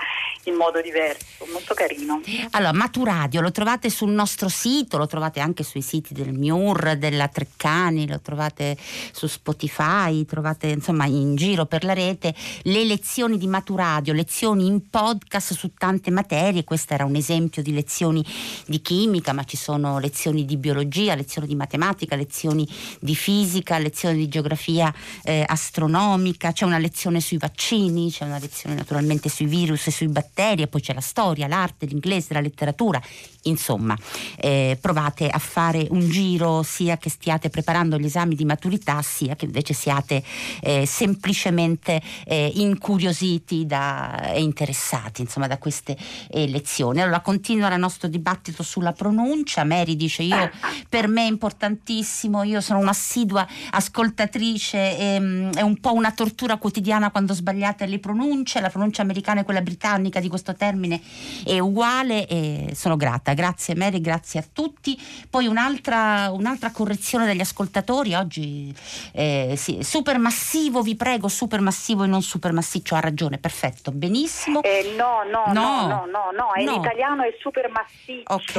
in 0.44 0.55
modo 0.55 0.81
diverso, 0.81 1.46
molto 1.50 1.74
carino. 1.74 2.20
Allora, 2.50 2.72
Maturadio 2.72 3.40
lo 3.40 3.50
trovate 3.50 3.90
sul 3.90 4.11
nostro 4.11 4.48
sito, 4.48 4.98
lo 4.98 5.07
trovate 5.07 5.40
anche 5.40 5.62
sui 5.62 5.83
siti 5.83 6.14
del 6.14 6.33
MIUR, 6.33 6.96
della 6.96 7.28
Treccani, 7.28 8.09
lo 8.09 8.20
trovate 8.20 8.76
su 9.12 9.26
Spotify, 9.26 10.24
trovate 10.24 10.68
insomma 10.68 11.07
in 11.07 11.35
giro 11.37 11.66
per 11.66 11.85
la 11.85 11.92
rete 11.92 12.35
le 12.62 12.85
lezioni 12.85 13.38
di 13.38 13.46
Maturadio, 13.46 14.12
lezioni 14.12 14.66
in 14.66 14.88
podcast 14.88 15.55
su 15.55 15.72
tante 15.76 16.11
materie. 16.11 16.64
Questo 16.64 16.94
era 16.94 17.05
un 17.05 17.14
esempio 17.14 17.62
di 17.62 17.72
lezioni 17.72 18.24
di 18.66 18.81
chimica, 18.81 19.33
ma 19.33 19.44
ci 19.44 19.57
sono 19.57 19.98
lezioni 19.98 20.44
di 20.44 20.57
biologia, 20.57 21.14
lezioni 21.14 21.46
di 21.46 21.55
matematica, 21.55 22.16
lezioni 22.16 22.68
di 23.00 23.14
fisica, 23.14 23.78
lezioni 23.78 24.16
di 24.16 24.28
geografia 24.28 24.92
eh, 25.22 25.44
astronomica, 25.46 26.52
c'è 26.52 26.64
una 26.64 26.78
lezione 26.78 27.20
sui 27.20 27.38
vaccini, 27.38 28.11
c'è 28.11 28.24
una 28.24 28.38
lezione 28.38 28.74
naturalmente 28.74 29.28
sui 29.28 29.46
virus 29.46 29.87
e 29.87 29.90
sui 29.90 30.09
batteri, 30.09 30.31
e 30.34 30.66
poi 30.66 30.80
c'è 30.80 30.94
la 30.94 31.00
storia, 31.00 31.46
l'arte, 31.46 31.86
l'inglese, 31.86 32.34
la 32.34 32.40
letteratura. 32.40 33.00
Insomma, 33.42 33.96
eh, 34.36 34.78
provate 34.80 35.28
a 35.28 35.38
fare 35.38 35.86
un 35.90 36.08
giro 36.08 36.62
sia 36.62 36.96
che 36.96 37.10
stiate 37.10 37.50
preparando 37.50 37.98
gli 37.98 38.04
esami 38.04 38.34
di 38.34 38.44
maturità, 38.44 39.02
sia 39.02 39.34
che 39.36 39.46
invece 39.46 39.74
siate 39.74 40.22
eh, 40.60 40.86
semplicemente 40.86 42.00
eh, 42.24 42.50
incuriositi 42.54 43.66
da, 43.66 44.32
e 44.32 44.40
interessati 44.40 45.22
insomma, 45.22 45.46
da 45.46 45.58
queste 45.58 45.96
eh, 46.30 46.46
lezioni. 46.46 47.00
Allora 47.00 47.20
continua 47.20 47.72
il 47.72 47.80
nostro 47.80 48.08
dibattito 48.08 48.62
sulla 48.62 48.92
pronuncia. 48.92 49.64
Mary 49.64 49.96
dice: 49.96 50.22
Io 50.22 50.50
per 50.88 51.08
me 51.08 51.24
è 51.24 51.28
importantissimo, 51.28 52.42
io 52.44 52.60
sono 52.60 52.78
un'assidua 52.78 53.46
ascoltatrice, 53.70 54.98
ehm, 54.98 55.52
è 55.54 55.62
un 55.62 55.78
po' 55.80 55.92
una 55.92 56.12
tortura 56.12 56.56
quotidiana 56.56 57.10
quando 57.10 57.34
sbagliate 57.34 57.86
le 57.86 57.98
pronunce. 57.98 58.60
La 58.60 58.70
pronuncia 58.70 59.02
americana 59.02 59.40
e 59.40 59.44
quella 59.44 59.62
britannica 59.62 60.20
di 60.22 60.28
questo 60.28 60.54
termine 60.54 61.00
è 61.44 61.58
uguale 61.58 62.26
e 62.26 62.70
sono 62.74 62.96
grata. 62.96 63.35
Grazie 63.35 63.74
Mary, 63.74 64.00
grazie 64.00 64.40
a 64.40 64.44
tutti. 64.50 64.98
Poi 65.28 65.46
un'altra, 65.46 66.30
un'altra 66.30 66.70
correzione 66.70 67.26
degli 67.26 67.40
ascoltatori 67.40 68.14
oggi, 68.14 68.74
eh, 69.12 69.54
sì, 69.56 69.82
supermassivo, 69.82 70.82
vi 70.82 70.96
prego, 70.96 71.28
supermassivo 71.28 72.04
e 72.04 72.06
non 72.06 72.22
supermassiccio, 72.22 72.94
ha 72.94 73.00
ragione, 73.00 73.38
perfetto, 73.38 73.90
benissimo. 73.90 74.62
Eh, 74.62 74.94
no, 74.96 75.22
no, 75.24 75.52
No. 75.52 75.87
no, 75.87 75.87
no, 75.87 76.06
no, 76.06 76.30
no, 76.32 76.52
in 76.56 76.64
No. 76.66 76.76
italiano 76.76 77.22
è 77.24 77.35
super 77.40 77.68
massiccio. 77.70 78.32
Ok. 78.32 78.56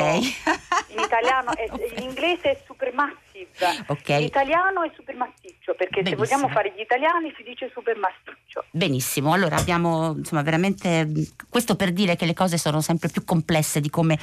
In 0.89 0.99
italiano 0.99 1.55
è, 1.55 1.65
Ok. 1.71 1.93
in 1.97 2.03
inglese 2.03 2.51
è 2.51 2.61
super 2.65 2.93
massive. 2.93 3.21
Ok. 3.87 4.09
In 4.09 4.21
italiano 4.23 4.83
è 4.83 4.91
super 4.95 5.15
massiccio, 5.15 5.73
perché 5.75 6.01
Benissimo. 6.01 6.25
se 6.25 6.35
vogliamo 6.35 6.53
fare 6.53 6.73
gli 6.75 6.81
italiani 6.81 7.33
si 7.35 7.43
dice 7.43 7.69
super 7.73 7.97
massiccio. 8.53 8.65
Benissimo, 8.71 9.33
allora 9.33 9.55
abbiamo 9.55 10.13
insomma 10.17 10.41
veramente 10.41 11.09
questo 11.49 11.75
per 11.75 11.91
dire 11.91 12.15
che 12.15 12.25
le 12.25 12.33
cose 12.33 12.57
sono 12.57 12.81
sempre 12.81 13.09
più 13.09 13.23
complesse 13.23 13.81
di 13.81 13.89
come 13.89 14.17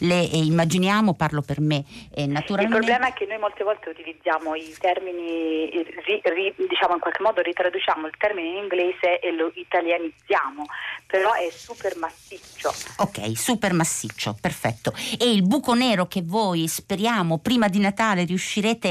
le 0.00 0.30
eh, 0.30 0.38
immaginiamo, 0.38 1.14
parlo 1.14 1.42
per 1.42 1.60
me 1.60 1.84
eh, 2.14 2.22
Il 2.24 2.30
naturalmente. 2.30 2.76
problema 2.76 3.08
è 3.08 3.12
che 3.12 3.26
noi 3.26 3.38
molte 3.38 3.64
volte 3.64 3.90
utilizziamo 3.90 4.54
i 4.54 4.74
termini, 4.78 5.70
ri- 5.70 6.20
ri- 6.22 6.54
diciamo 6.68 6.94
in 6.94 7.00
qualche 7.00 7.22
modo 7.22 7.42
ritraduciamo 7.42 8.06
il 8.06 8.14
termine 8.18 8.48
in 8.48 8.56
inglese 8.56 9.20
e 9.20 9.32
lo 9.32 9.50
italianizziamo, 9.54 10.64
però 11.06 11.32
è 11.32 11.48
super 11.50 11.96
massiccio. 11.96 12.72
Ok, 12.98 13.36
super 13.36 13.72
massiccio, 13.72 14.36
perfetto. 14.40 14.92
E 15.18 15.30
il 15.30 15.42
buco 15.42 15.74
nero 15.74 16.06
che 16.06 16.22
voi 16.22 16.68
speriamo 16.68 17.38
prima 17.38 17.68
di 17.68 17.78
Natale 17.78 18.24
riuscirete 18.24 18.88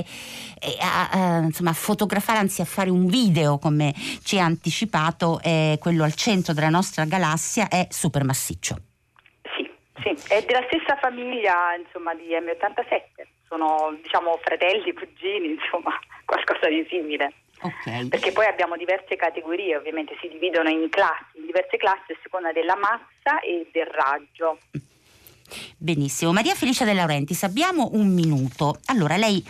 eh, 0.59 0.77
a, 0.79 1.09
a, 1.09 1.37
insomma, 1.39 1.71
a 1.71 1.73
fotografare, 1.73 2.39
anzi 2.39 2.61
a 2.61 2.65
fare 2.65 2.89
un 2.89 3.07
video 3.07 3.57
come 3.57 3.93
ci 4.23 4.39
ha 4.39 4.45
anticipato, 4.83 5.39
è 5.41 5.77
quello 5.79 6.03
al 6.03 6.13
centro 6.13 6.53
della 6.53 6.69
nostra 6.69 7.05
galassia, 7.05 7.67
è 7.69 7.87
super 7.89 8.23
massiccio. 8.23 8.75
Sì, 9.55 9.69
sì, 10.01 10.33
è 10.33 10.43
della 10.43 10.63
stessa 10.67 10.97
famiglia 10.99 11.75
insomma, 11.75 12.13
di 12.13 12.27
M87, 12.29 13.25
sono 13.47 13.97
diciamo 14.01 14.37
fratelli, 14.43 14.93
cugini, 14.93 15.55
insomma 15.57 15.97
qualcosa 16.25 16.67
di 16.67 16.85
simile. 16.89 17.33
Ok. 17.61 18.09
Perché 18.09 18.33
poi 18.33 18.45
abbiamo 18.45 18.75
diverse 18.75 19.15
categorie, 19.15 19.77
ovviamente 19.77 20.17
si 20.19 20.27
dividono 20.27 20.69
in 20.69 20.89
classi, 20.89 21.37
in 21.37 21.45
diverse 21.45 21.77
classi 21.77 22.11
a 22.11 22.19
seconda 22.21 22.51
della 22.51 22.75
massa 22.75 23.39
e 23.39 23.69
del 23.71 23.85
raggio. 23.85 24.57
Benissimo. 25.77 26.33
Maria 26.33 26.55
Felicia 26.55 26.83
De 26.83 26.93
Laurentiis, 26.93 27.43
abbiamo 27.43 27.89
un 27.93 28.13
minuto. 28.13 28.79
Allora, 28.85 29.15
lei 29.15 29.43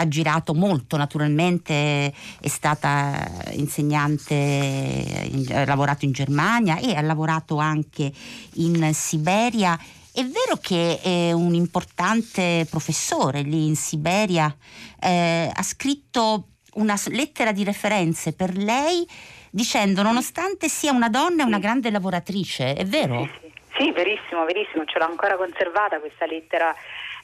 ha 0.00 0.08
girato 0.08 0.54
molto 0.54 0.96
naturalmente, 0.96 2.12
è 2.40 2.48
stata 2.48 3.30
insegnante, 3.52 4.34
in- 4.34 5.46
ha 5.52 5.64
lavorato 5.66 6.06
in 6.06 6.12
Germania 6.12 6.78
e 6.78 6.96
ha 6.96 7.02
lavorato 7.02 7.58
anche 7.58 8.10
in 8.54 8.92
Siberia. 8.94 9.78
È 10.12 10.24
vero 10.24 10.56
che 10.60 11.00
è 11.00 11.32
un 11.32 11.54
importante 11.54 12.66
professore 12.68 13.42
lì 13.42 13.66
in 13.66 13.76
Siberia, 13.76 14.54
eh, 15.00 15.50
ha 15.54 15.62
scritto 15.62 16.46
una 16.74 16.96
lettera 17.08 17.52
di 17.52 17.64
referenze 17.64 18.32
per 18.32 18.56
lei 18.56 19.06
dicendo 19.50 20.02
nonostante 20.02 20.68
sia 20.68 20.92
una 20.92 21.08
donna 21.08 21.42
è 21.42 21.46
una 21.46 21.58
grande 21.58 21.90
lavoratrice, 21.90 22.74
è 22.74 22.84
vero? 22.84 23.28
Sì, 23.76 23.90
verissimo, 23.92 24.44
verissimo, 24.44 24.84
ce 24.84 24.98
l'ho 24.98 25.06
ancora 25.06 25.36
conservata 25.36 25.98
questa 26.00 26.26
lettera, 26.26 26.74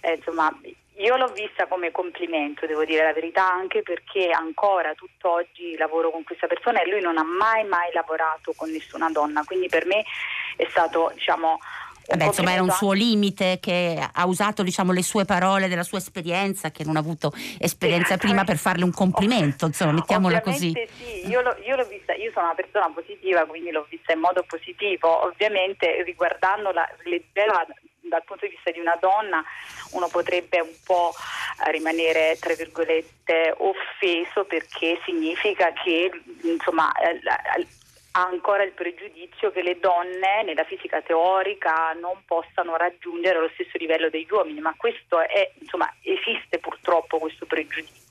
eh, 0.01 0.15
insomma 0.17 0.53
io 0.99 1.17
l'ho 1.17 1.29
vista 1.29 1.67
come 1.67 1.91
complimento, 1.91 2.67
devo 2.67 2.85
dire 2.85 3.05
la 3.05 3.13
verità, 3.13 3.51
anche 3.51 3.83
perché 3.83 4.31
ancora 4.31 4.95
tutt'oggi 4.95 5.77
lavoro 5.77 6.11
con 6.11 6.25
questa 6.25 6.47
persona 6.47 6.81
e 6.81 6.89
lui 6.89 7.01
non 7.01 7.19
ha 7.19 7.25
mai 7.25 7.65
mai 7.65 7.93
lavorato 7.93 8.55
con 8.57 8.71
nessuna 8.71 9.11
donna, 9.11 9.43
quindi 9.45 9.69
per 9.69 9.87
me 9.87 10.05
è 10.57 10.67
stato 10.71 11.11
diciamo... 11.15 11.61
Vabbè, 12.09 12.27
insomma, 12.27 12.53
era 12.53 12.63
un 12.63 12.71
suo 12.71 12.93
limite 12.93 13.59
che 13.61 13.99
ha 14.13 14.27
usato 14.27 14.63
diciamo, 14.63 14.93
le 14.93 15.03
sue 15.03 15.25
parole 15.25 15.67
della 15.67 15.83
sua 15.83 15.99
esperienza, 15.99 16.71
che 16.71 16.85
non 16.85 16.95
ha 16.95 17.01
avuto 17.01 17.33
esperienza 17.59 18.17
prima 18.17 18.45
per 18.45 18.59
farle 18.59 18.85
un 18.85 18.93
complimento, 18.93 19.67
insomma, 19.67 19.91
mettiamola 19.91 20.41
così. 20.41 20.71
Sì, 20.71 21.29
io, 21.29 21.41
l'ho, 21.41 21.57
io 21.67 21.75
l'ho 21.75 21.85
vista, 21.85 22.15
io 22.15 22.31
sono 22.31 22.45
una 22.45 22.55
persona 22.55 22.89
positiva, 22.95 23.45
quindi 23.47 23.73
l'ho 23.73 23.85
vista 23.91 24.13
in 24.13 24.21
modo 24.21 24.45
positivo. 24.47 25.25
Ovviamente 25.27 26.05
riguardandola, 26.05 26.89
leggeva 27.03 27.67
dal 28.09 28.25
punto 28.25 28.47
di 28.47 28.53
vista 28.53 28.71
di 28.71 28.81
una 28.81 28.97
donna, 29.01 29.43
uno 29.93 30.09
potrebbe 30.09 30.61
un 30.61 30.75
po' 30.85 31.13
eh, 31.13 31.71
rimanere, 31.71 32.37
tra 32.41 32.55
virgolette, 32.55 33.55
offeso 33.57 34.45
perché 34.45 35.01
significa 35.05 35.73
che 35.73 36.11
insomma 36.43 36.93
eh, 36.93 37.21
ha 38.13 38.25
ancora 38.25 38.63
il 38.63 38.73
pregiudizio 38.73 39.51
che 39.51 39.63
le 39.63 39.79
donne 39.79 40.43
nella 40.43 40.65
fisica 40.65 41.03
teorica 41.03 41.93
non 41.93 42.23
possano 42.25 42.77
raggiungere 42.77 43.41
lo 43.41 43.51
stesso 43.53 43.77
livello 43.77 44.09
degli 44.09 44.29
uomini, 44.31 44.61
ma 44.61 44.75
questo 44.75 45.21
è, 45.21 45.53
insomma, 45.61 45.93
esiste 46.01 46.59
purtroppo 46.59 47.19
questo 47.19 47.45
pregiudizio 47.45 48.06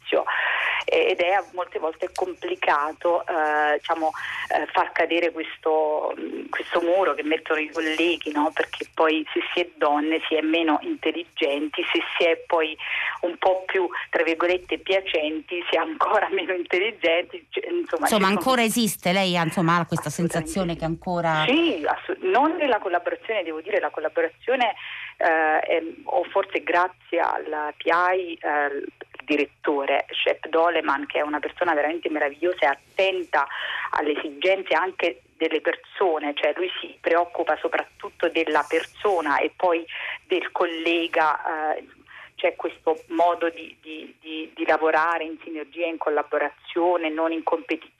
eh, 0.85 1.07
ed 1.11 1.19
è 1.19 1.41
molte 1.53 1.79
volte 1.79 2.09
complicato 2.13 3.21
eh, 3.25 3.77
diciamo, 3.77 4.11
eh, 4.49 4.65
far 4.71 4.91
cadere 4.91 5.31
questo, 5.31 6.13
mh, 6.15 6.49
questo 6.49 6.81
muro 6.81 7.13
che 7.13 7.23
mettono 7.23 7.59
i 7.59 7.69
colleghi, 7.71 8.31
no? 8.31 8.51
perché 8.53 8.87
poi 8.93 9.25
se 9.33 9.39
si 9.53 9.61
è 9.61 9.69
donne 9.75 10.21
si 10.27 10.35
è 10.35 10.41
meno 10.41 10.77
intelligenti, 10.81 11.83
se 11.91 12.01
si 12.17 12.23
è 12.25 12.37
poi 12.45 12.77
un 13.21 13.35
po' 13.37 13.63
più, 13.65 13.87
tra 14.09 14.23
virgolette, 14.23 14.77
piacenti, 14.79 15.63
si 15.69 15.75
è 15.75 15.79
ancora 15.79 16.27
meno 16.33 16.53
intelligenti. 16.53 17.45
cioè, 17.49 17.65
insomma, 17.65 17.83
Insomma, 17.85 18.07
ci 18.07 18.13
sono- 18.13 18.25
ancora 18.27 18.63
esiste, 18.63 19.11
lei 19.11 19.37
ha, 19.37 19.43
insomma, 19.43 19.77
ha 19.77 19.85
questa 19.85 20.09
sensazione 20.09 20.75
che 20.75 20.85
ancora... 20.85 21.45
Sì, 21.47 21.83
assu- 21.85 22.17
non 22.21 22.55
nella 22.57 22.79
collaborazione, 22.79 23.43
devo 23.43 23.61
dire, 23.61 23.79
la 23.79 23.89
collaborazione, 23.89 24.75
eh, 25.17 25.95
o 26.03 26.23
forse 26.25 26.61
grazie 26.63 27.19
alla 27.19 27.73
PI, 27.75 28.33
eh, 28.41 28.83
direttore, 29.25 30.05
Shep 30.09 30.47
Doleman, 30.47 31.05
che 31.05 31.19
è 31.19 31.21
una 31.21 31.39
persona 31.39 31.73
veramente 31.73 32.09
meravigliosa 32.09 32.59
e 32.61 32.67
attenta 32.67 33.47
alle 33.91 34.17
esigenze 34.17 34.73
anche 34.73 35.21
delle 35.37 35.61
persone, 35.61 36.33
cioè 36.35 36.53
lui 36.55 36.69
si 36.79 36.97
preoccupa 36.99 37.57
soprattutto 37.57 38.29
della 38.29 38.65
persona 38.67 39.39
e 39.39 39.51
poi 39.55 39.85
del 40.27 40.51
collega. 40.51 41.75
Eh, 41.75 41.87
c'è 42.35 42.55
questo 42.55 43.01
modo 43.07 43.49
di, 43.49 43.77
di, 43.81 44.13
di, 44.19 44.51
di, 44.53 44.65
lavorare 44.65 45.23
in 45.23 45.37
sinergia, 45.41 45.85
in 45.85 45.97
collaborazione, 45.97 47.09
non 47.09 47.31
in 47.31 47.43
competizione, 47.43 47.94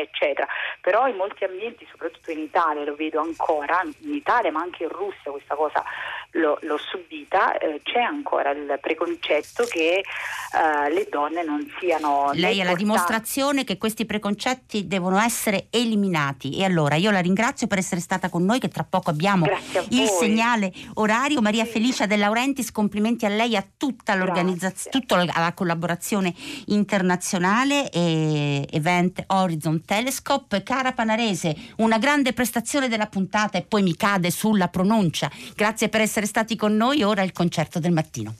eccetera. 0.00 0.46
Però 0.80 1.06
in 1.06 1.16
molti 1.16 1.44
ambienti, 1.44 1.86
soprattutto 1.90 2.30
in 2.30 2.38
Italia, 2.38 2.84
lo 2.84 2.94
vedo 2.94 3.20
ancora, 3.20 3.82
in 4.00 4.14
Italia 4.14 4.50
ma 4.50 4.60
anche 4.60 4.84
in 4.84 4.90
Russia 4.90 5.30
questa 5.30 5.54
cosa 5.54 5.84
l'ho, 6.32 6.58
l'ho 6.62 6.78
subita, 6.78 7.56
eh, 7.58 7.80
c'è 7.82 8.00
ancora 8.00 8.50
il 8.50 8.78
preconcetto 8.80 9.64
che 9.64 10.00
eh, 10.00 10.92
le 10.92 11.06
donne 11.10 11.44
non 11.44 11.66
siano... 11.78 12.30
Lei 12.34 12.60
è 12.60 12.64
la 12.64 12.74
dimostrazione 12.74 13.64
che 13.64 13.78
questi 13.78 14.04
preconcetti 14.04 14.86
devono 14.86 15.18
essere 15.18 15.66
eliminati 15.70 16.58
e 16.58 16.64
allora 16.64 16.96
io 16.96 17.10
la 17.10 17.20
ringrazio 17.20 17.66
per 17.66 17.78
essere 17.78 18.00
stata 18.00 18.28
con 18.28 18.44
noi 18.44 18.58
che 18.58 18.68
tra 18.68 18.84
poco 18.88 19.10
abbiamo 19.10 19.46
il 19.90 20.06
segnale 20.06 20.72
orario. 20.94 21.40
Maria 21.40 21.64
sì. 21.64 21.72
Felicia 21.72 22.06
De 22.06 22.16
Laurentiis, 22.16 22.72
complimenti 22.72 23.26
a 23.26 23.28
lei, 23.28 23.56
a 23.56 23.64
tutta 23.76 24.14
l'organizzazione, 24.14 24.98
tutta 24.98 25.24
la 25.24 25.52
collaborazione 25.54 26.34
internazionale 26.66 27.90
e 27.90 28.66
Event 28.70 29.24
Horizon 29.48 29.82
Telescope. 29.84 30.62
Cara 30.62 30.92
Panarese, 30.92 31.56
una 31.76 31.98
grande 31.98 32.34
prestazione 32.34 32.88
della 32.88 33.06
puntata 33.06 33.56
e 33.56 33.62
poi 33.62 33.82
mi 33.82 33.96
cade 33.96 34.30
sulla 34.30 34.68
pronuncia. 34.68 35.30
Grazie 35.54 35.88
per 35.88 36.02
essere 36.02 36.26
stati 36.26 36.54
con 36.54 36.76
noi. 36.76 37.02
Ora 37.02 37.22
il 37.22 37.32
concerto 37.32 37.78
del 37.78 37.92
mattino. 37.92 38.34